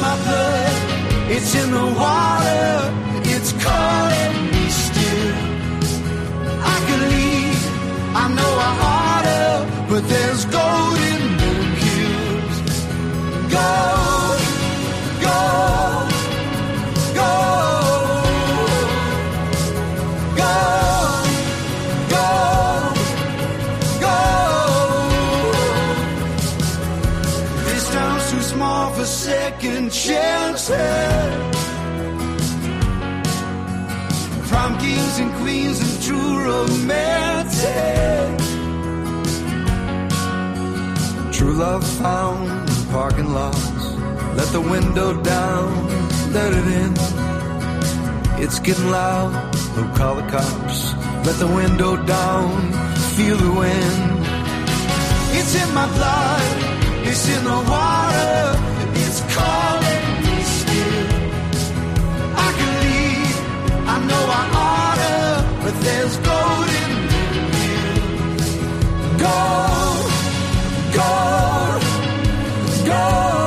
my 0.00 0.16
blood, 0.24 0.76
it's 1.30 1.54
in 1.54 1.70
the 1.70 1.86
water, 2.02 2.72
it's 3.32 3.52
calling 3.64 4.36
me 4.52 4.64
still. 4.84 5.34
I 6.74 6.76
could 6.86 7.02
leave, 7.14 7.62
I 8.22 8.24
know 8.36 8.52
I 8.68 8.72
oughta, 8.92 9.42
but 9.90 10.02
there's 10.08 10.44
gold 10.56 10.98
in 11.12 11.22
the 11.42 11.54
hills. 11.84 12.56
Gold, 13.54 13.99
chances. 29.90 30.76
Prom 34.48 34.78
kings 34.78 35.18
and 35.18 35.32
queens 35.34 35.80
and 35.80 36.02
true 36.02 36.44
romantic. 36.44 38.38
True 41.32 41.54
love 41.54 41.84
found 41.98 42.68
in 42.68 42.86
parking 42.92 43.32
lots. 43.32 43.84
Let 44.36 44.48
the 44.52 44.60
window 44.60 45.20
down, 45.22 45.70
let 46.32 46.52
it 46.52 46.66
in. 46.82 46.92
It's 48.42 48.58
getting 48.60 48.90
loud, 48.90 49.32
they'll 49.74 49.94
call 49.96 50.14
the 50.14 50.26
cops. 50.30 50.94
Let 51.26 51.36
the 51.38 51.46
window 51.46 51.96
down, 52.04 52.72
feel 53.16 53.36
the 53.36 53.52
wind. 53.52 54.20
It's 55.38 55.54
in 55.54 55.74
my 55.74 55.86
blood, 55.98 56.56
it's 57.06 57.28
in 57.28 57.44
the 57.44 57.60
water, 57.72 58.59
know 64.10 64.24
I 64.40 64.44
oughta, 64.66 65.14
but 65.62 65.74
there's 65.86 66.16
gold 66.28 66.68
in 66.82 66.92
hills. 67.56 68.50
Gold, 69.24 70.10
gold, 70.98 71.82
gold, 72.90 73.39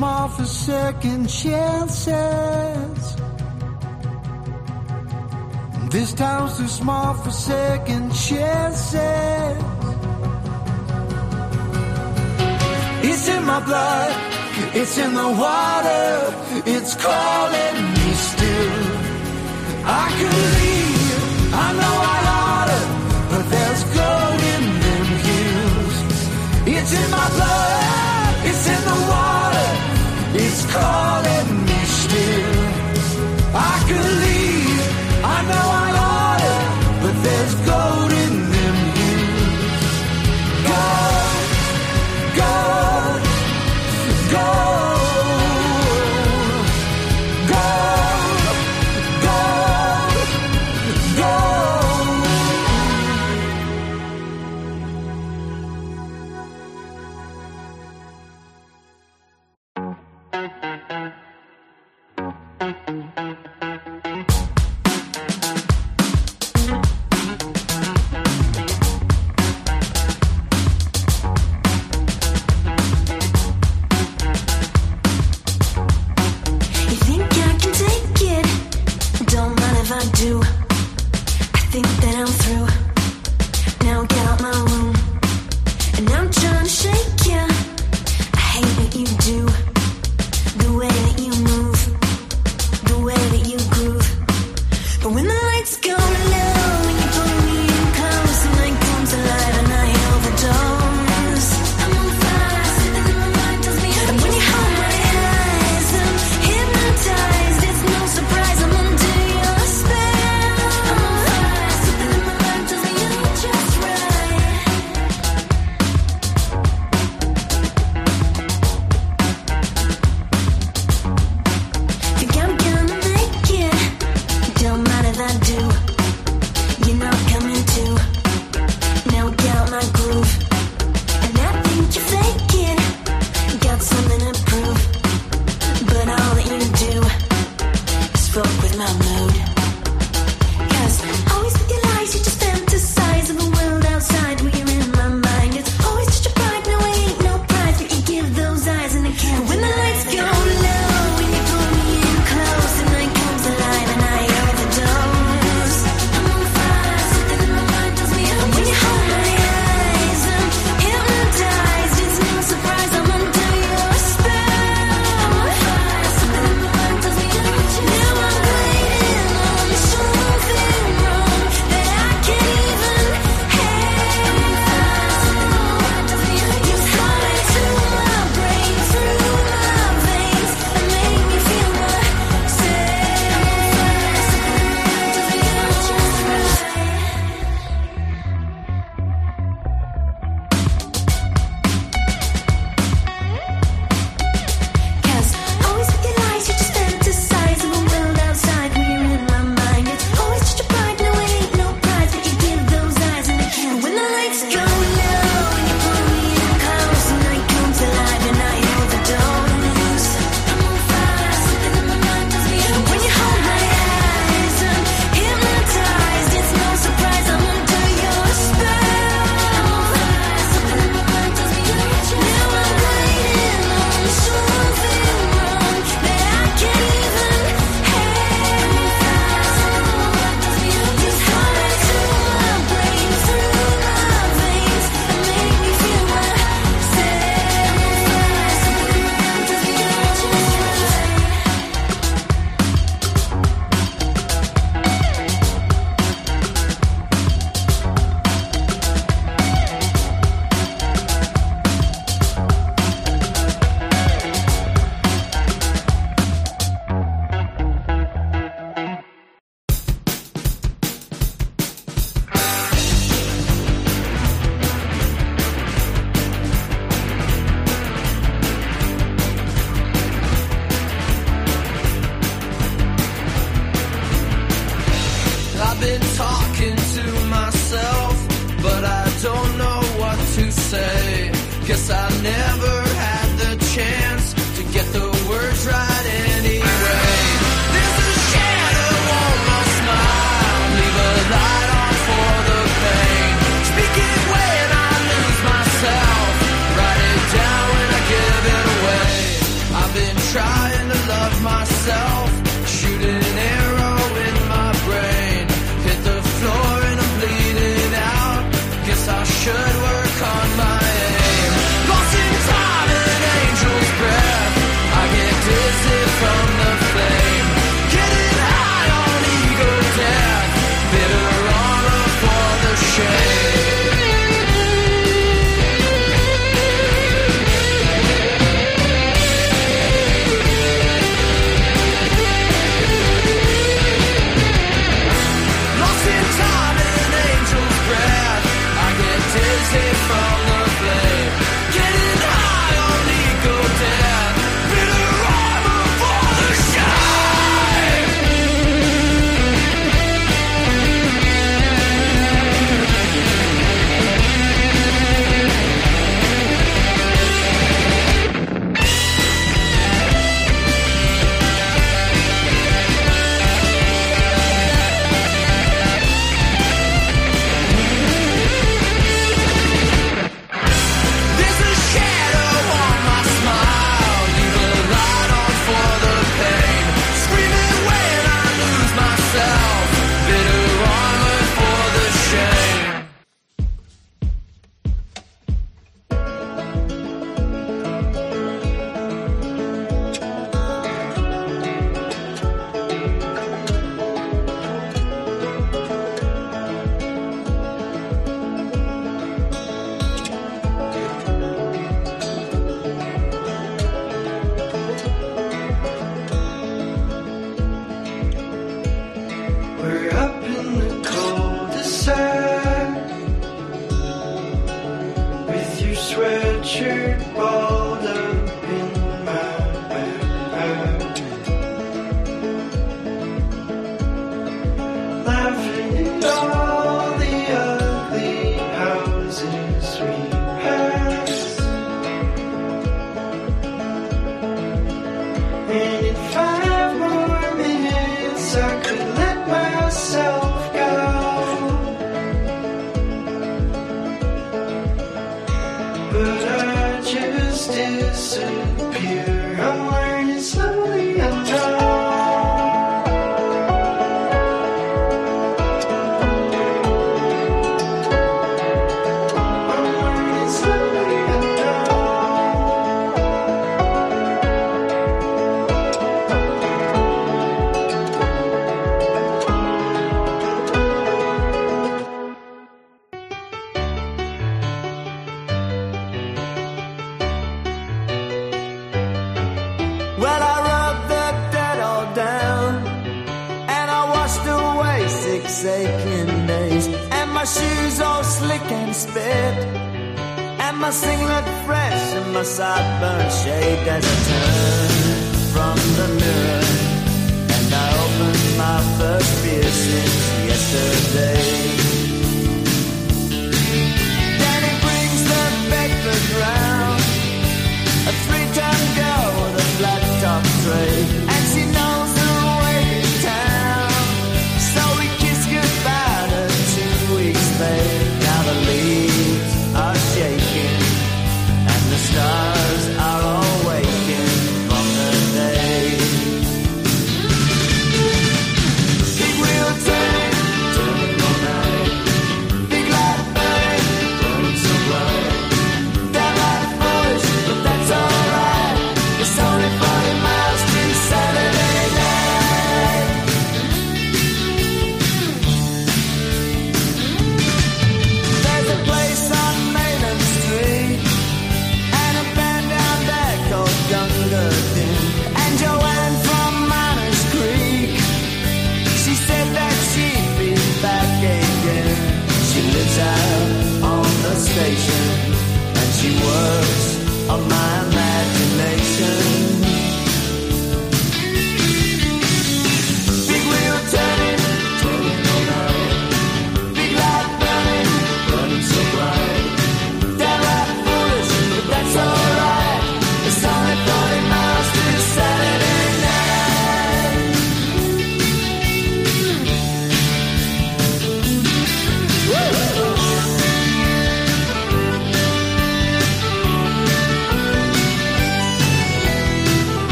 small 0.00 0.28
for 0.28 0.46
second 0.46 1.28
chances. 1.28 3.16
This 5.90 6.14
town's 6.14 6.56
too 6.56 6.68
small 6.68 7.12
for 7.22 7.30
second 7.30 8.06
chances. 8.14 9.58
It's 13.08 13.28
in 13.28 13.44
my 13.44 13.60
blood, 13.68 14.12
it's 14.80 14.96
in 14.96 15.12
the 15.12 15.30
water, 15.44 16.08
it's 16.74 16.92
calling 17.06 17.76
me 17.96 18.08
still. 18.30 18.82
I 19.84 20.06
could 20.16 20.36
leave, 20.56 21.54
I 21.66 21.68
know 21.78 21.94
I 22.14 22.18
oughta, 22.40 22.80
but 23.30 23.44
there's 23.52 23.82
gold 23.98 24.40
in 24.54 24.64
them 24.84 25.08
hills. 25.26 25.96
It's 26.74 26.92
in 27.00 27.08
my 27.18 27.26
blood, 27.36 28.32
it's 28.48 28.66
in 28.74 28.82
the 28.90 28.98
water, 29.10 29.19
it's 30.34 30.64
calling 30.72 31.64
me 31.66 31.80
still. 32.02 32.64
I 33.52 33.74
could 33.88 34.10
leave, 34.24 34.82
I 35.24 35.38
know 35.50 35.66
I 35.84 35.88
oughta, 36.08 36.56
but 37.02 37.14
there's 37.24 37.54
gold 37.68 38.12
in 38.24 38.34
them 38.54 38.76
hills. 38.98 39.96
Gold, 40.70 41.48
gold, 42.38 42.69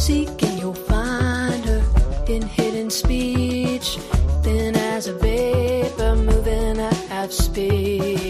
Seek 0.00 0.42
and 0.42 0.58
you'll 0.58 0.72
find 0.72 1.62
her 1.66 1.84
in 2.26 2.40
hidden 2.40 2.88
speech, 2.88 3.98
thin 4.42 4.74
as 4.74 5.08
a 5.08 5.12
vapor 5.12 6.16
moving 6.16 6.80
at 6.80 6.94
half 7.10 7.30
speed. 7.30 8.29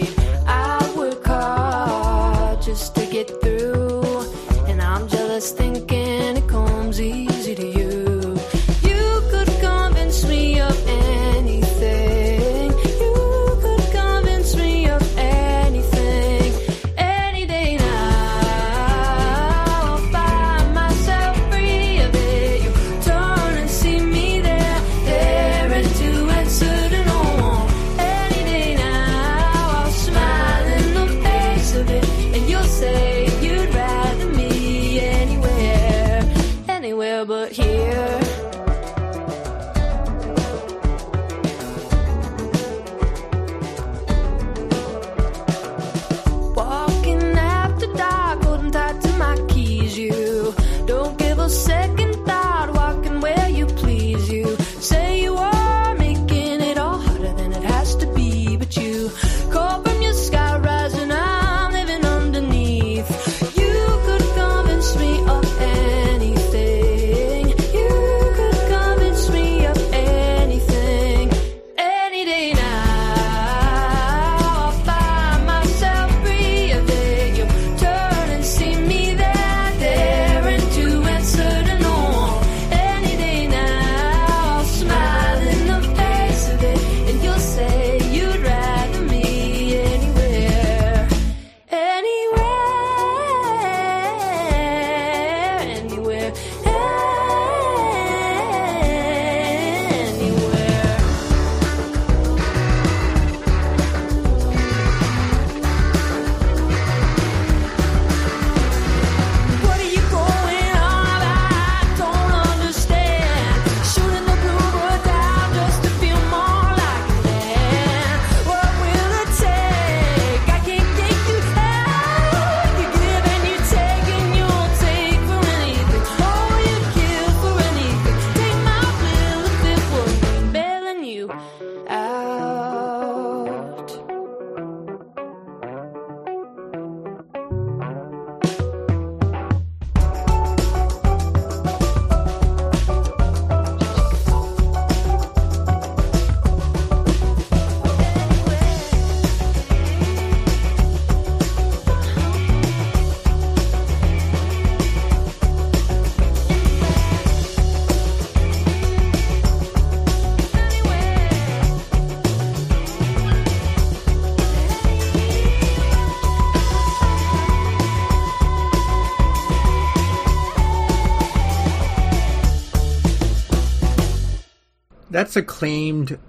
That's 175.31 175.47
acclaimed 175.47 176.19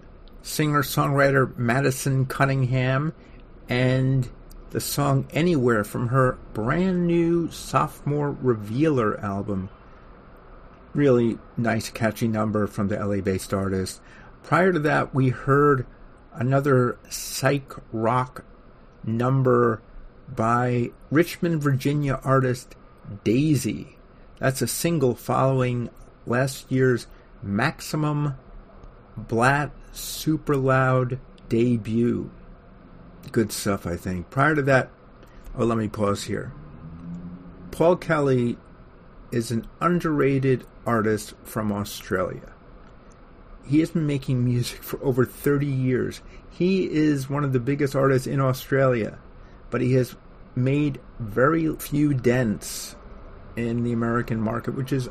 singer 0.42 0.84
songwriter 0.84 1.58
Madison 1.58 2.24
Cunningham 2.24 3.12
and 3.68 4.28
the 4.70 4.78
song 4.78 5.26
Anywhere 5.32 5.82
from 5.82 6.06
her 6.06 6.38
brand 6.54 7.08
new 7.08 7.50
sophomore 7.50 8.30
Revealer 8.30 9.18
album. 9.18 9.70
Really 10.94 11.40
nice, 11.56 11.90
catchy 11.90 12.28
number 12.28 12.68
from 12.68 12.86
the 12.86 13.04
LA 13.04 13.20
based 13.20 13.52
artist. 13.52 14.00
Prior 14.44 14.72
to 14.72 14.78
that, 14.78 15.12
we 15.12 15.30
heard 15.30 15.84
another 16.32 16.96
psych 17.08 17.72
rock 17.92 18.44
number 19.02 19.82
by 20.28 20.92
Richmond, 21.10 21.60
Virginia 21.60 22.20
artist 22.22 22.76
Dazy. 23.24 23.96
That's 24.38 24.62
a 24.62 24.68
single 24.68 25.16
following 25.16 25.90
last 26.24 26.70
year's 26.70 27.08
Maximum 27.42 28.36
Blast 29.16 29.72
Super 29.92 30.56
Loud 30.56 31.18
debut. 31.48 32.30
Good 33.30 33.52
stuff, 33.52 33.86
I 33.86 33.96
think. 33.96 34.30
Prior 34.30 34.54
to 34.54 34.62
that, 34.62 34.90
oh, 35.56 35.64
let 35.64 35.78
me 35.78 35.88
pause 35.88 36.24
here. 36.24 36.52
Paul 37.70 37.96
Kelly 37.96 38.56
is 39.30 39.50
an 39.50 39.66
underrated 39.80 40.66
artist 40.86 41.34
from 41.44 41.72
Australia. 41.72 42.52
He 43.66 43.80
has 43.80 43.90
been 43.90 44.06
making 44.06 44.44
music 44.44 44.82
for 44.82 45.02
over 45.02 45.24
30 45.24 45.66
years. 45.66 46.20
He 46.50 46.90
is 46.90 47.30
one 47.30 47.44
of 47.44 47.52
the 47.52 47.60
biggest 47.60 47.94
artists 47.94 48.26
in 48.26 48.40
Australia, 48.40 49.18
but 49.70 49.80
he 49.80 49.94
has 49.94 50.16
made 50.54 51.00
very 51.18 51.74
few 51.76 52.12
dents 52.12 52.96
in 53.56 53.84
the 53.84 53.92
American 53.92 54.40
market, 54.40 54.74
which 54.74 54.92
is 54.92 55.08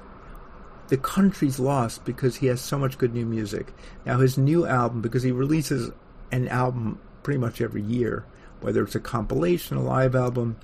the 0.92 0.98
country's 0.98 1.58
lost 1.58 2.04
because 2.04 2.36
he 2.36 2.48
has 2.48 2.60
so 2.60 2.78
much 2.78 2.98
good 2.98 3.14
new 3.14 3.26
music. 3.26 3.68
Now, 4.06 4.20
his 4.20 4.38
new 4.38 4.68
album, 4.68 5.00
because 5.00 5.24
he 5.24 5.32
releases 5.32 5.90
an 6.34 6.50
album 6.50 7.00
pretty 7.24 7.38
much 7.38 7.62
every 7.62 7.82
year, 7.82 8.26
whether 8.60 8.84
it's 8.84 8.94
a 8.94 9.00
compilation, 9.00 9.78
a 9.78 9.82
live 9.82 10.16
album, 10.16 10.58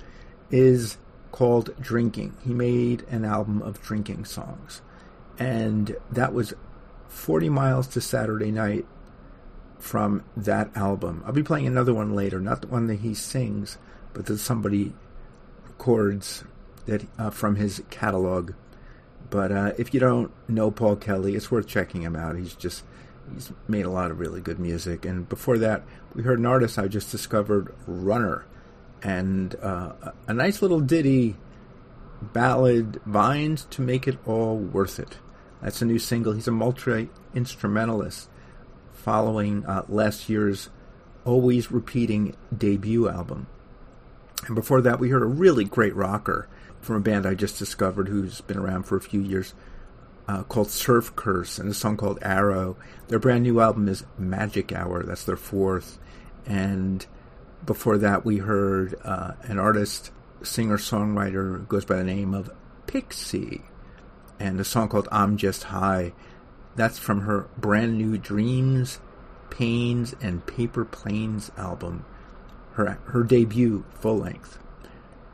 is 0.50 0.98
called 1.32 1.74
Drinking. 1.80 2.36
He 2.44 2.52
made 2.52 3.04
an 3.08 3.24
album 3.24 3.62
of 3.62 3.80
drinking 3.80 4.26
songs. 4.26 4.82
And 5.38 5.96
that 6.10 6.34
was 6.34 6.52
40 7.08 7.48
Miles 7.48 7.86
to 7.88 8.02
Saturday 8.02 8.50
Night 8.50 8.84
from 9.78 10.24
that 10.36 10.76
album. 10.76 11.22
I'll 11.24 11.32
be 11.32 11.42
playing 11.42 11.66
another 11.66 11.94
one 11.94 12.14
later, 12.14 12.38
not 12.38 12.60
the 12.60 12.66
one 12.66 12.86
that 12.88 13.00
he 13.00 13.14
sings, 13.14 13.78
but 14.12 14.26
that 14.26 14.36
somebody 14.36 14.92
records 15.66 16.44
that 16.84 17.06
uh, 17.18 17.30
from 17.30 17.56
his 17.56 17.82
catalog. 17.88 18.52
But 19.30 19.52
uh, 19.52 19.72
if 19.76 19.92
you 19.92 20.00
don't 20.00 20.32
know 20.48 20.70
Paul 20.70 20.96
Kelly, 20.96 21.34
it's 21.34 21.50
worth 21.50 21.66
checking 21.66 22.02
him 22.02 22.16
out. 22.16 22.36
He's 22.36 22.54
just 22.54 22.84
he's 23.34 23.52
made 23.66 23.84
a 23.84 23.90
lot 23.90 24.10
of 24.10 24.18
really 24.18 24.40
good 24.40 24.58
music. 24.58 25.04
And 25.04 25.28
before 25.28 25.58
that, 25.58 25.82
we 26.14 26.22
heard 26.22 26.38
an 26.38 26.46
artist 26.46 26.78
I 26.78 26.88
just 26.88 27.10
discovered, 27.10 27.74
Runner, 27.86 28.46
and 29.02 29.54
uh, 29.56 29.92
a 30.26 30.34
nice 30.34 30.62
little 30.62 30.80
ditty 30.80 31.36
ballad, 32.22 33.00
"Vines 33.04 33.66
to 33.70 33.82
Make 33.82 34.08
It 34.08 34.18
All 34.26 34.56
Worth 34.56 34.98
It." 34.98 35.18
That's 35.60 35.82
a 35.82 35.84
new 35.84 35.98
single. 35.98 36.32
He's 36.32 36.48
a 36.48 36.52
multi 36.52 37.10
instrumentalist, 37.34 38.30
following 38.92 39.66
uh, 39.66 39.84
last 39.88 40.28
year's 40.28 40.70
always 41.24 41.70
repeating 41.70 42.34
debut 42.56 43.08
album. 43.08 43.46
And 44.46 44.54
before 44.54 44.80
that, 44.82 44.98
we 44.98 45.10
heard 45.10 45.22
a 45.22 45.26
really 45.26 45.64
great 45.64 45.94
rocker 45.94 46.48
from 46.80 46.96
a 46.96 47.00
band 47.00 47.26
I 47.26 47.34
just 47.34 47.58
discovered 47.58 48.08
who's 48.08 48.40
been 48.40 48.58
around 48.58 48.84
for 48.84 48.96
a 48.96 49.00
few 49.00 49.20
years 49.20 49.54
uh, 50.26 50.42
called 50.42 50.70
Surf 50.70 51.16
Curse 51.16 51.58
and 51.58 51.70
a 51.70 51.74
song 51.74 51.96
called 51.96 52.18
Arrow. 52.22 52.76
Their 53.08 53.18
brand 53.18 53.44
new 53.44 53.60
album 53.60 53.88
is 53.88 54.04
Magic 54.18 54.72
Hour. 54.72 55.02
That's 55.02 55.24
their 55.24 55.36
fourth. 55.36 55.98
And 56.46 57.04
before 57.64 57.98
that, 57.98 58.24
we 58.24 58.38
heard 58.38 58.94
uh, 59.04 59.32
an 59.42 59.58
artist, 59.58 60.10
singer, 60.42 60.76
songwriter 60.76 61.66
goes 61.66 61.84
by 61.84 61.96
the 61.96 62.04
name 62.04 62.34
of 62.34 62.50
Pixey 62.86 63.62
and 64.38 64.60
a 64.60 64.64
song 64.64 64.88
called 64.88 65.08
I'm 65.10 65.36
Just 65.36 65.64
High. 65.64 66.12
That's 66.76 66.98
from 66.98 67.22
her 67.22 67.48
brand 67.56 67.98
new 67.98 68.18
Dreams, 68.18 69.00
Pains, 69.50 70.14
and 70.20 70.46
Paper 70.46 70.84
Planes 70.84 71.50
album, 71.56 72.04
her 72.72 72.98
her 73.06 73.24
debut 73.24 73.84
full 73.98 74.18
length. 74.18 74.58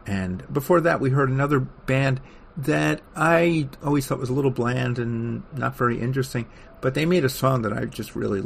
And 0.07 0.45
before 0.53 0.81
that, 0.83 1.01
we 1.01 1.11
heard 1.11 1.31
another 1.31 1.61
band 1.61 2.21
that 2.57 3.01
I 3.17 3.69
always 3.83 4.07
thought 4.07 4.19
was 4.19 4.31
a 4.31 4.35
little 4.35 4.51
bland 4.51 4.99
and 4.99 5.43
not 5.53 5.77
very 5.77 6.01
interesting, 6.01 6.47
but 6.81 6.95
they 6.95 7.07
made 7.07 7.25
a 7.25 7.29
song 7.29 7.63
that 7.63 7.73
I 7.73 7.85
just 7.87 8.15
really 8.15 8.43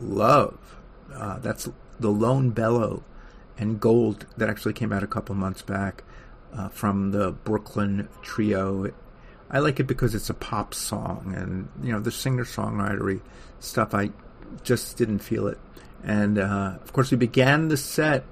love. 0.00 0.58
Uh, 1.14 1.38
that's 1.38 1.68
The 2.00 2.10
Lone 2.10 2.50
Bellow 2.50 3.02
and 3.58 3.80
Gold, 3.80 4.26
that 4.36 4.50
actually 4.50 4.74
came 4.74 4.92
out 4.92 5.02
a 5.02 5.06
couple 5.06 5.34
months 5.34 5.62
back 5.62 6.04
uh, 6.54 6.68
from 6.68 7.12
the 7.12 7.32
Brooklyn 7.32 8.08
Trio. 8.22 8.92
I 9.50 9.60
like 9.60 9.80
it 9.80 9.86
because 9.86 10.14
it's 10.14 10.28
a 10.28 10.34
pop 10.34 10.74
song, 10.74 11.32
and 11.36 11.68
you 11.86 11.92
know 11.92 12.00
the 12.00 12.10
singer-songwritery 12.10 13.20
stuff. 13.60 13.94
I 13.94 14.10
just 14.64 14.96
didn't 14.96 15.20
feel 15.20 15.46
it, 15.46 15.58
and 16.02 16.38
uh, 16.38 16.78
of 16.82 16.92
course 16.92 17.10
we 17.10 17.16
began 17.16 17.68
the 17.68 17.76
set 17.76 18.24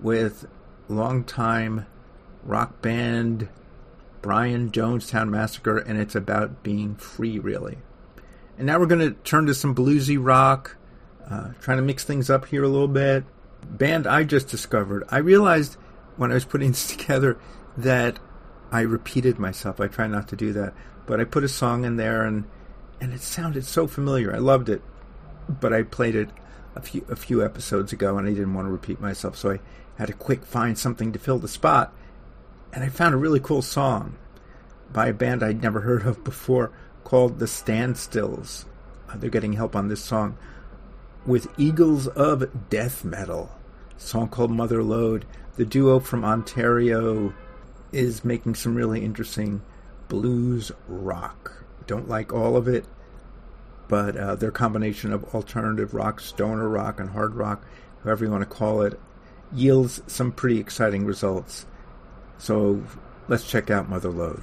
with 0.00 0.46
longtime 0.88 1.86
rock 2.44 2.80
band 2.82 3.48
Brian 4.22 4.70
Jonestown 4.70 5.28
Massacre, 5.30 5.78
and 5.78 5.98
it's 5.98 6.14
about 6.14 6.62
being 6.62 6.96
free, 6.96 7.38
really. 7.38 7.78
And 8.56 8.66
now 8.66 8.78
we're 8.78 8.86
going 8.86 9.14
to 9.14 9.20
turn 9.22 9.46
to 9.46 9.54
some 9.54 9.74
bluesy 9.74 10.18
rock, 10.20 10.76
uh, 11.30 11.52
trying 11.60 11.78
to 11.78 11.82
mix 11.82 12.04
things 12.04 12.28
up 12.28 12.46
here 12.46 12.64
a 12.64 12.68
little 12.68 12.88
bit. 12.88 13.24
Band 13.64 14.06
I 14.06 14.24
just 14.24 14.48
discovered. 14.48 15.04
I 15.10 15.18
realized 15.18 15.74
when 16.16 16.30
I 16.30 16.34
was 16.34 16.44
putting 16.44 16.70
this 16.72 16.88
together 16.88 17.38
that 17.76 18.18
I 18.70 18.80
repeated 18.80 19.38
myself. 19.38 19.80
I 19.80 19.86
try 19.86 20.06
not 20.06 20.28
to 20.28 20.36
do 20.36 20.52
that, 20.52 20.74
but 21.06 21.20
I 21.20 21.24
put 21.24 21.44
a 21.44 21.48
song 21.48 21.84
in 21.84 21.96
there, 21.96 22.24
and 22.24 22.44
and 23.00 23.12
it 23.12 23.20
sounded 23.20 23.64
so 23.64 23.86
familiar. 23.86 24.34
I 24.34 24.38
loved 24.38 24.68
it, 24.68 24.82
but 25.48 25.72
I 25.72 25.84
played 25.84 26.16
it 26.16 26.30
a 26.74 26.82
few 26.82 27.04
a 27.08 27.16
few 27.16 27.44
episodes 27.44 27.92
ago, 27.92 28.18
and 28.18 28.26
I 28.26 28.32
didn't 28.32 28.54
want 28.54 28.66
to 28.66 28.72
repeat 28.72 29.00
myself, 29.00 29.36
so 29.36 29.52
I 29.52 29.60
had 29.96 30.08
to 30.08 30.12
quick 30.12 30.44
find 30.44 30.76
something 30.76 31.12
to 31.12 31.18
fill 31.18 31.38
the 31.38 31.48
spot 31.48 31.94
and 32.78 32.84
I 32.84 32.90
found 32.90 33.12
a 33.12 33.18
really 33.18 33.40
cool 33.40 33.60
song 33.60 34.16
by 34.92 35.08
a 35.08 35.12
band 35.12 35.42
I'd 35.42 35.60
never 35.60 35.80
heard 35.80 36.06
of 36.06 36.22
before 36.22 36.70
called 37.02 37.40
The 37.40 37.46
Standstills. 37.46 38.66
Uh, 39.08 39.16
they're 39.16 39.30
getting 39.30 39.54
help 39.54 39.74
on 39.74 39.88
this 39.88 40.00
song 40.00 40.38
with 41.26 41.48
Eagles 41.58 42.06
of 42.06 42.70
Death 42.70 43.04
Metal, 43.04 43.50
song 43.96 44.28
called 44.28 44.52
Mother 44.52 44.80
Lode. 44.84 45.24
The 45.56 45.64
duo 45.64 45.98
from 45.98 46.24
Ontario 46.24 47.34
is 47.90 48.24
making 48.24 48.54
some 48.54 48.76
really 48.76 49.04
interesting 49.04 49.60
blues 50.06 50.70
rock. 50.86 51.64
Don't 51.88 52.08
like 52.08 52.32
all 52.32 52.56
of 52.56 52.68
it, 52.68 52.84
but 53.88 54.16
uh, 54.16 54.36
their 54.36 54.52
combination 54.52 55.12
of 55.12 55.34
alternative 55.34 55.94
rock, 55.94 56.20
stoner 56.20 56.68
rock, 56.68 57.00
and 57.00 57.10
hard 57.10 57.34
rock, 57.34 57.66
however 58.04 58.24
you 58.24 58.30
want 58.30 58.42
to 58.42 58.46
call 58.46 58.82
it, 58.82 59.00
yields 59.52 60.00
some 60.06 60.30
pretty 60.30 60.60
exciting 60.60 61.04
results. 61.04 61.66
So 62.38 62.82
let's 63.28 63.44
check 63.44 63.70
out 63.70 63.88
Mother 63.88 64.10
Lode. 64.10 64.42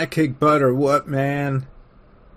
That 0.00 0.10
kick 0.10 0.38
butt 0.38 0.62
or 0.62 0.74
what, 0.74 1.08
man? 1.08 1.66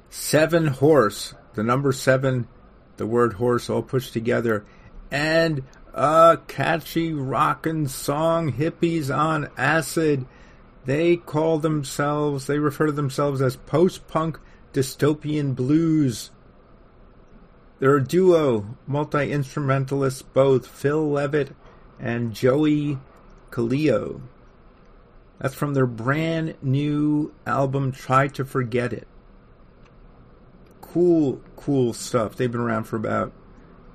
Seven 0.09 0.67
horse, 0.67 1.33
the 1.53 1.63
number 1.63 1.93
seven, 1.93 2.49
the 2.97 3.07
word 3.07 3.35
horse 3.35 3.69
all 3.69 3.81
pushed 3.81 4.11
together, 4.11 4.65
and 5.09 5.63
a 5.93 6.39
catchy 6.49 7.13
rockin' 7.13 7.87
song, 7.87 8.51
Hippies 8.51 9.09
on 9.09 9.49
Acid. 9.55 10.25
They 10.83 11.15
call 11.15 11.57
themselves, 11.57 12.47
they 12.47 12.59
refer 12.59 12.87
to 12.87 12.91
themselves 12.91 13.41
as 13.41 13.55
post 13.55 14.09
punk 14.09 14.39
dystopian 14.73 15.55
blues. 15.55 16.31
They're 17.79 17.95
a 17.95 18.03
duo, 18.03 18.75
multi 18.85 19.31
instrumentalists, 19.31 20.21
both 20.21 20.67
Phil 20.67 21.09
Leavitt 21.09 21.55
and 21.97 22.33
Joie 22.33 22.99
Calio. 23.51 24.19
That's 25.39 25.55
from 25.55 25.73
their 25.73 25.85
brand 25.85 26.55
new 26.61 27.33
album, 27.45 27.91
Try 27.91 28.27
to 28.29 28.45
Forget 28.45 28.93
It. 28.93 29.07
Cool, 30.81 31.41
cool 31.55 31.93
stuff. 31.93 32.35
They've 32.35 32.51
been 32.51 32.61
around 32.61 32.85
for 32.85 32.95
about 32.95 33.33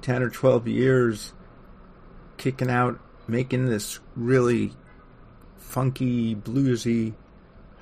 10 0.03 0.23
or 0.23 0.31
12 0.31 0.69
years, 0.69 1.33
kicking 2.37 2.71
out, 2.71 2.99
making 3.27 3.67
this 3.67 4.01
really 4.17 4.73
funky, 5.57 6.35
bluesy 6.35 7.15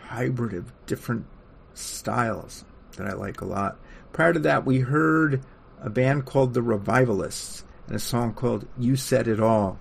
hybrid 0.07 0.55
of 0.55 0.73
different 0.87 1.27
styles 1.75 2.65
that 2.97 3.07
I 3.07 3.13
like 3.13 3.41
a 3.41 3.47
lot. 3.47 3.79
Prior 4.13 4.33
to 4.33 4.39
that, 4.41 4.65
we 4.65 4.81
heard 4.81 5.43
a 5.81 5.91
band 5.91 6.25
called 6.25 6.55
The 6.55 6.63
Revivalists 6.63 7.65
and 7.87 7.97
a 7.97 8.01
song 8.01 8.35
called 8.35 8.67
You 8.79 8.97
Said 8.97 9.29
It 9.29 9.41
All. 9.41 9.79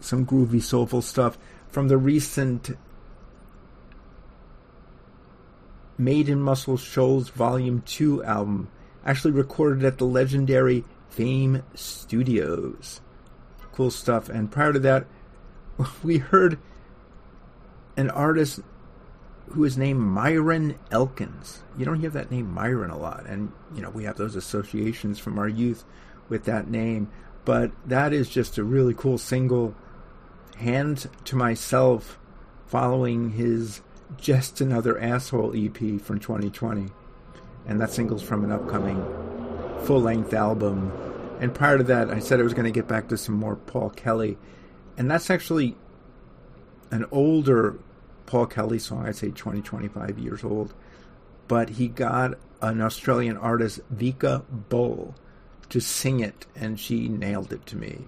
Some 0.00 0.26
groovy, 0.26 0.62
soulful 0.62 1.02
stuff 1.02 1.38
from 1.68 1.88
the 1.88 1.98
recent 1.98 2.70
Made 5.98 6.28
in 6.28 6.40
Muscle 6.40 6.76
Shoals 6.76 7.28
Volume 7.30 7.82
2 7.82 8.22
album, 8.22 8.70
actually 9.04 9.32
recorded 9.32 9.84
at 9.84 9.98
the 9.98 10.04
legendary 10.04 10.84
Fame 11.08 11.62
Studios. 11.74 13.00
Cool 13.72 13.90
stuff. 13.90 14.28
And 14.28 14.50
prior 14.50 14.72
to 14.72 14.78
that, 14.78 15.06
we 16.02 16.18
heard 16.18 16.58
an 17.96 18.10
artist 18.10 18.60
who 19.50 19.64
is 19.64 19.78
named 19.78 20.00
Myron 20.00 20.78
Elkins. 20.90 21.62
You 21.76 21.84
don't 21.84 22.00
hear 22.00 22.10
that 22.10 22.30
name 22.30 22.52
Myron 22.52 22.90
a 22.90 22.98
lot, 22.98 23.26
and 23.26 23.52
you 23.74 23.82
know 23.82 23.90
we 23.90 24.04
have 24.04 24.16
those 24.16 24.36
associations 24.36 25.18
from 25.18 25.38
our 25.38 25.48
youth 25.48 25.84
with 26.28 26.44
that 26.44 26.68
name. 26.68 27.10
But 27.44 27.72
that 27.86 28.12
is 28.12 28.28
just 28.28 28.58
a 28.58 28.64
really 28.64 28.94
cool 28.94 29.18
single. 29.18 29.74
Hand 30.58 31.08
to 31.24 31.36
myself, 31.36 32.18
following 32.66 33.30
his 33.30 33.80
"Just 34.16 34.60
Another 34.60 34.98
Asshole" 34.98 35.54
EP 35.54 36.00
from 36.00 36.18
2020, 36.18 36.90
and 37.66 37.80
that 37.80 37.90
single's 37.90 38.22
from 38.22 38.44
an 38.44 38.52
upcoming 38.52 39.04
full-length 39.84 40.32
album. 40.34 40.92
And 41.40 41.54
prior 41.54 41.78
to 41.78 41.84
that, 41.84 42.10
I 42.10 42.18
said 42.18 42.40
I 42.40 42.42
was 42.42 42.54
going 42.54 42.64
to 42.64 42.70
get 42.70 42.88
back 42.88 43.08
to 43.08 43.16
some 43.16 43.34
more 43.34 43.56
Paul 43.56 43.90
Kelly, 43.90 44.36
and 44.96 45.10
that's 45.10 45.30
actually 45.30 45.76
an 46.90 47.04
older 47.10 47.78
Paul 48.26 48.46
Kelly 48.46 48.78
song, 48.78 49.06
I'd 49.06 49.16
say 49.16 49.30
20, 49.30 49.62
25 49.62 50.18
years 50.18 50.44
old. 50.44 50.74
But 51.46 51.70
he 51.70 51.88
got 51.88 52.38
an 52.60 52.80
Australian 52.80 53.36
artist, 53.36 53.80
Vika 53.94 54.42
Bull, 54.68 55.14
to 55.70 55.80
sing 55.80 56.20
it, 56.20 56.46
and 56.56 56.78
she 56.78 57.08
nailed 57.08 57.52
it 57.52 57.64
to 57.66 57.76
me. 57.76 58.04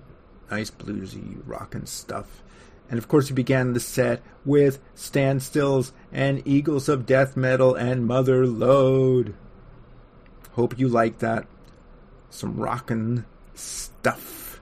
Nice 0.51 0.71
bluesy, 0.71 1.41
rockin' 1.47 1.87
stuff. 1.87 2.43
And 2.91 2.99
of 2.99 3.09
course, 3.09 3.29
he 3.29 3.35
began 3.35 3.73
the 3.73 3.81
set 3.81 4.21
with 4.45 4.81
Standstills 4.97 5.93
and 6.13 6.43
Eagles 6.47 6.89
of 6.89 7.07
Death 7.07 7.37
Metal 7.37 7.75
and 7.75 8.07
Mother 8.07 8.47
Lode. 8.47 9.35
Hope 10.53 10.79
you 10.79 10.89
like 10.89 11.21
that. 11.21 11.47
Some 12.31 12.57
rockin' 12.57 13.25
stuff. 13.55 14.61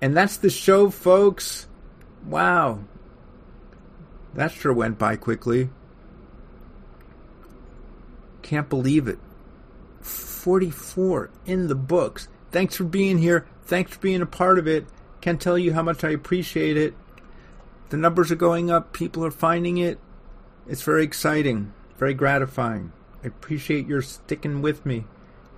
And 0.00 0.16
that's 0.16 0.36
the 0.36 0.50
show, 0.50 0.90
folks. 0.90 1.66
Wow, 2.26 2.80
that 4.34 4.52
sure 4.52 4.72
went 4.72 4.98
by 4.98 5.16
quickly. 5.16 5.70
Can't 8.42 8.68
believe 8.68 9.08
it. 9.08 9.18
44 10.00 11.30
in 11.46 11.68
the 11.68 11.74
books. 11.74 12.28
Thanks 12.50 12.76
for 12.76 12.84
being 12.84 13.18
here. 13.18 13.46
Thanks 13.64 13.92
for 13.92 13.98
being 13.98 14.22
a 14.22 14.26
part 14.26 14.58
of 14.58 14.66
it. 14.66 14.86
Can't 15.20 15.40
tell 15.40 15.58
you 15.58 15.72
how 15.72 15.82
much 15.82 16.04
I 16.04 16.10
appreciate 16.10 16.76
it. 16.76 16.94
The 17.90 17.96
numbers 17.96 18.30
are 18.30 18.36
going 18.36 18.70
up. 18.70 18.92
People 18.92 19.24
are 19.24 19.30
finding 19.30 19.78
it. 19.78 19.98
It's 20.66 20.82
very 20.82 21.04
exciting, 21.04 21.72
very 21.96 22.14
gratifying. 22.14 22.92
I 23.24 23.28
appreciate 23.28 23.86
your 23.86 24.02
sticking 24.02 24.62
with 24.62 24.84
me 24.84 25.04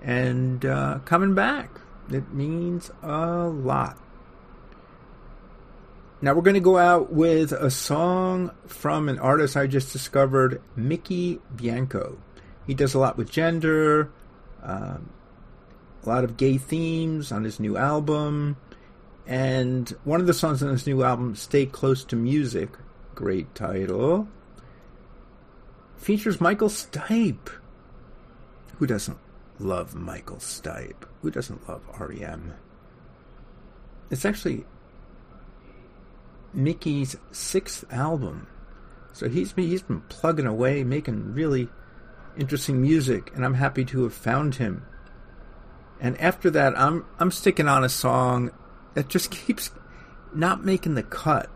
and 0.03 0.65
uh, 0.65 1.01
coming 1.05 1.35
back. 1.35 1.81
It 2.11 2.33
means 2.33 2.91
a 3.03 3.47
lot. 3.47 3.99
Now 6.23 6.35
we're 6.35 6.43
going 6.43 6.55
to 6.55 6.61
go 6.61 6.77
out 6.77 7.13
with 7.13 7.53
a 7.53 7.71
song 7.71 8.51
from 8.67 9.09
an 9.09 9.19
artist 9.19 9.57
I 9.57 9.67
just 9.67 9.93
discovered, 9.93 10.61
Mykki 10.77 11.41
Bianco. 11.57 12.19
He 12.67 12.75
does 12.75 12.95
a 12.95 12.99
lot 12.99 13.17
with 13.17 13.31
gender, 13.31 14.11
um, 14.63 15.11
a 16.05 16.09
lot 16.09 16.25
of 16.25 16.37
gay 16.37 16.59
themes 16.59 17.33
on 17.33 17.45
his 17.45 17.59
new 17.59 17.77
album, 17.77 18.57
and 19.27 19.89
one 20.05 20.21
of 20.21 20.27
the 20.27 20.35
songs 20.35 20.63
on 20.63 20.71
his 20.71 20.87
new 20.87 21.03
album, 21.03 21.35
"Stay 21.35 21.67
Close 21.67 22.05
to 22.05 22.17
Music," 22.17 22.71
great 23.15 23.55
title, 23.55 24.29
features 25.97 26.41
Michael 26.41 26.69
Stipe. 26.69 27.51
Who 28.79 28.87
doesn't 28.87 29.19
love 29.59 29.95
Michael 29.95 30.39
Stipe? 30.39 31.05
Who 31.23 31.31
doesn't 31.31 31.69
love 31.69 31.83
REM? 31.99 32.55
It's 34.11 34.25
actually 34.25 34.65
Mykki's 36.57 37.17
sixth 37.31 37.85
album. 37.93 38.47
So 39.13 39.29
he's 39.29 39.53
been, 39.53 39.67
he's 39.67 39.83
been 39.83 40.01
plugging 40.03 40.47
away, 40.47 40.83
making 40.85 41.35
really 41.35 41.69
interesting 42.37 42.81
music, 42.81 43.31
and 43.35 43.45
I'm 43.45 43.55
happy 43.55 43.85
to 43.87 44.05
have 44.05 44.15
found 44.15 44.57
him. 44.57 44.85
And 46.01 46.19
after 46.21 46.51
that, 46.51 46.79
I'm 46.79 47.05
I'm 47.19 47.31
sticking 47.31 47.69
on 47.69 47.85
a 47.85 47.89
song 47.89 48.51
that 48.95 49.09
just 49.09 49.31
keeps 49.31 49.71
not 50.35 50.65
making 50.65 50.95
the 50.95 51.03
cut. 51.03 51.49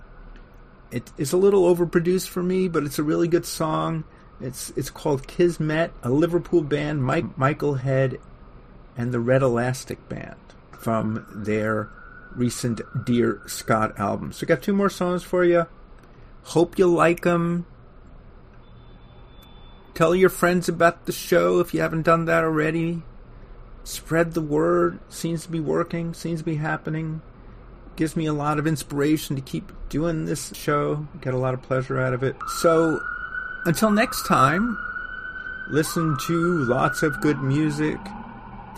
It 0.90 1.10
is 1.18 1.32
a 1.32 1.36
little 1.36 1.74
overproduced 1.74 2.28
for 2.28 2.42
me, 2.42 2.68
but 2.68 2.84
it's 2.84 2.98
a 2.98 3.02
really 3.02 3.28
good 3.28 3.46
song. 3.46 4.04
It's 4.40 4.70
it's 4.70 4.90
called 4.90 5.26
Kismet, 5.26 5.92
a 6.02 6.10
Liverpool 6.10 6.62
band, 6.62 7.04
Mike 7.04 7.36
Michael 7.36 7.74
Head, 7.74 8.18
and 8.96 9.12
the 9.12 9.20
Red 9.20 9.42
Elastic 9.42 10.08
Band 10.08 10.36
from 10.70 11.26
their 11.34 11.88
recent 12.34 12.80
Dear 13.04 13.40
Scott 13.46 13.98
album. 13.98 14.32
So, 14.32 14.44
I 14.44 14.48
got 14.48 14.62
two 14.62 14.72
more 14.72 14.90
songs 14.90 15.22
for 15.22 15.44
you. 15.44 15.66
Hope 16.44 16.78
you 16.78 16.86
like 16.86 17.22
them. 17.22 17.66
Tell 19.94 20.14
your 20.14 20.28
friends 20.28 20.68
about 20.68 21.06
the 21.06 21.12
show 21.12 21.60
if 21.60 21.72
you 21.72 21.80
haven't 21.80 22.02
done 22.02 22.24
that 22.24 22.42
already. 22.44 23.02
Spread 23.84 24.32
the 24.32 24.40
word. 24.40 24.98
Seems 25.08 25.44
to 25.44 25.50
be 25.50 25.60
working, 25.60 26.14
seems 26.14 26.40
to 26.40 26.44
be 26.44 26.56
happening. 26.56 27.22
Gives 27.96 28.16
me 28.16 28.26
a 28.26 28.32
lot 28.32 28.58
of 28.58 28.66
inspiration 28.66 29.36
to 29.36 29.42
keep 29.42 29.70
doing 29.88 30.24
this 30.24 30.52
show. 30.54 31.06
Get 31.20 31.34
a 31.34 31.38
lot 31.38 31.54
of 31.54 31.62
pleasure 31.62 32.00
out 32.00 32.12
of 32.12 32.24
it. 32.24 32.34
So, 32.58 33.00
until 33.66 33.90
next 33.90 34.26
time, 34.26 34.76
listen 35.70 36.16
to 36.26 36.64
lots 36.64 37.02
of 37.04 37.20
good 37.20 37.40
music. 37.40 37.98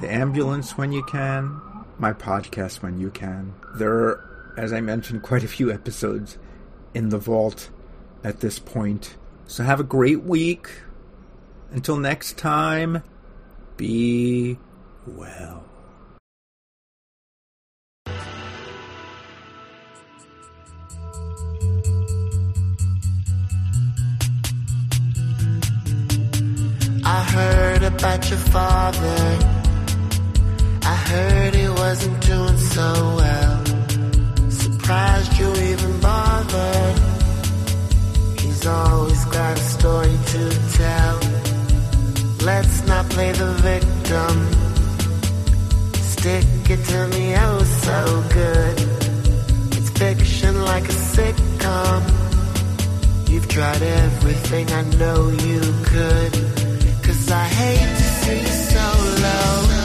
The 0.00 0.12
ambulance 0.12 0.76
when 0.76 0.92
you 0.92 1.02
can 1.04 1.62
my 1.98 2.12
podcast 2.12 2.82
when 2.82 2.98
you 2.98 3.10
can. 3.10 3.54
There 3.74 3.92
are, 3.92 4.54
as 4.56 4.72
I 4.72 4.80
mentioned, 4.80 5.22
quite 5.22 5.44
a 5.44 5.48
few 5.48 5.70
episodes 5.70 6.38
in 6.94 7.08
the 7.08 7.18
vault 7.18 7.70
at 8.22 8.40
this 8.40 8.58
point. 8.58 9.16
So 9.46 9.64
have 9.64 9.80
a 9.80 9.84
great 9.84 10.22
week. 10.22 10.68
Until 11.70 11.96
next 11.96 12.36
time, 12.38 13.02
be 13.76 14.58
well. 15.06 15.64
I 27.04 27.22
heard 27.22 27.82
about 27.84 28.28
your 28.30 28.38
father. 28.38 29.38
I 30.82 30.96
heard 31.10 31.54
he 31.54 31.68
wasn't 31.68 32.20
doing 32.26 32.58
so 32.58 32.92
well. 33.16 33.64
Surprised 34.50 35.38
you 35.38 35.52
even 35.70 36.00
bothered. 36.00 36.98
He's 38.40 38.66
always 38.66 39.24
got 39.26 39.56
a 39.56 39.60
story 39.60 40.18
to 40.32 40.50
tell. 40.72 41.20
Let's 42.44 42.86
not 42.86 43.08
play 43.10 43.32
the 43.32 43.52
victim. 43.62 44.65
Stick 46.26 46.70
it 46.70 46.84
to 46.86 47.06
me 47.14 47.36
oh 47.36 47.62
so 47.62 48.24
good. 48.34 48.80
It's 49.76 49.90
fiction 49.90 50.60
like 50.64 50.82
a 50.82 50.96
sitcom. 51.14 52.02
you've 53.28 53.46
tried 53.46 53.80
everything 53.80 54.68
I 54.72 54.82
know 54.98 55.28
you 55.28 55.60
could. 55.84 56.32
Cause 57.04 57.30
I 57.30 57.44
hate 57.44 57.96
to 57.96 58.02
see 58.02 58.40
you 58.40 58.54
so 58.72 58.86
low. 59.22 59.75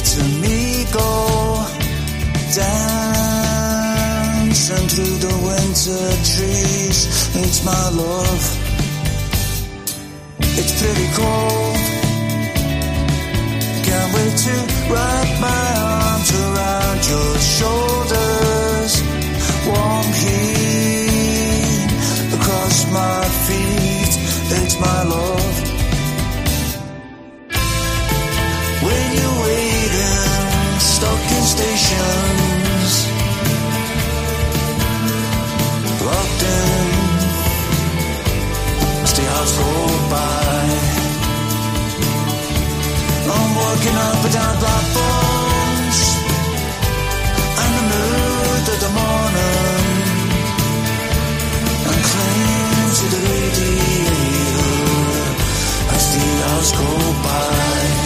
To 0.00 0.24
me 0.40 0.84
go 0.92 1.46
listen 4.68 4.88
to 4.88 5.02
the 5.26 5.34
winter 5.46 6.06
trees. 6.32 6.98
It's 7.36 7.64
my 7.64 7.88
love. 7.90 8.44
It's 10.40 10.72
pretty 10.80 11.08
cold. 11.14 11.76
Can't 13.86 14.10
wait 14.16 14.36
to 14.46 14.54
wrap 14.90 15.28
my 15.40 15.66
arms 16.00 16.30
around 16.44 17.00
your 17.12 17.32
shoulders. 17.56 18.92
Warm 19.68 20.08
heat 20.22 21.90
across 22.34 22.76
my 22.90 23.20
feet. 23.46 24.12
It's 24.58 24.80
my 24.80 25.02
love. 25.04 25.35
Hours 39.46 39.58
go 39.58 39.70
by. 40.10 40.66
I'm 43.28 43.50
walking 43.54 43.96
up 43.96 44.24
and 44.24 44.32
down 44.34 44.56
platforms, 44.62 46.00
and 47.62 47.72
the 47.76 47.84
mood 47.92 48.66
of 48.74 48.78
the 48.84 48.90
morning, 49.00 49.90
and 51.86 52.02
cling 52.10 52.90
to 52.98 53.06
the 53.14 53.20
radiator 53.30 54.74
as 55.94 56.04
the 56.14 56.26
hours 56.46 56.70
go 56.72 56.88
by. 57.22 58.05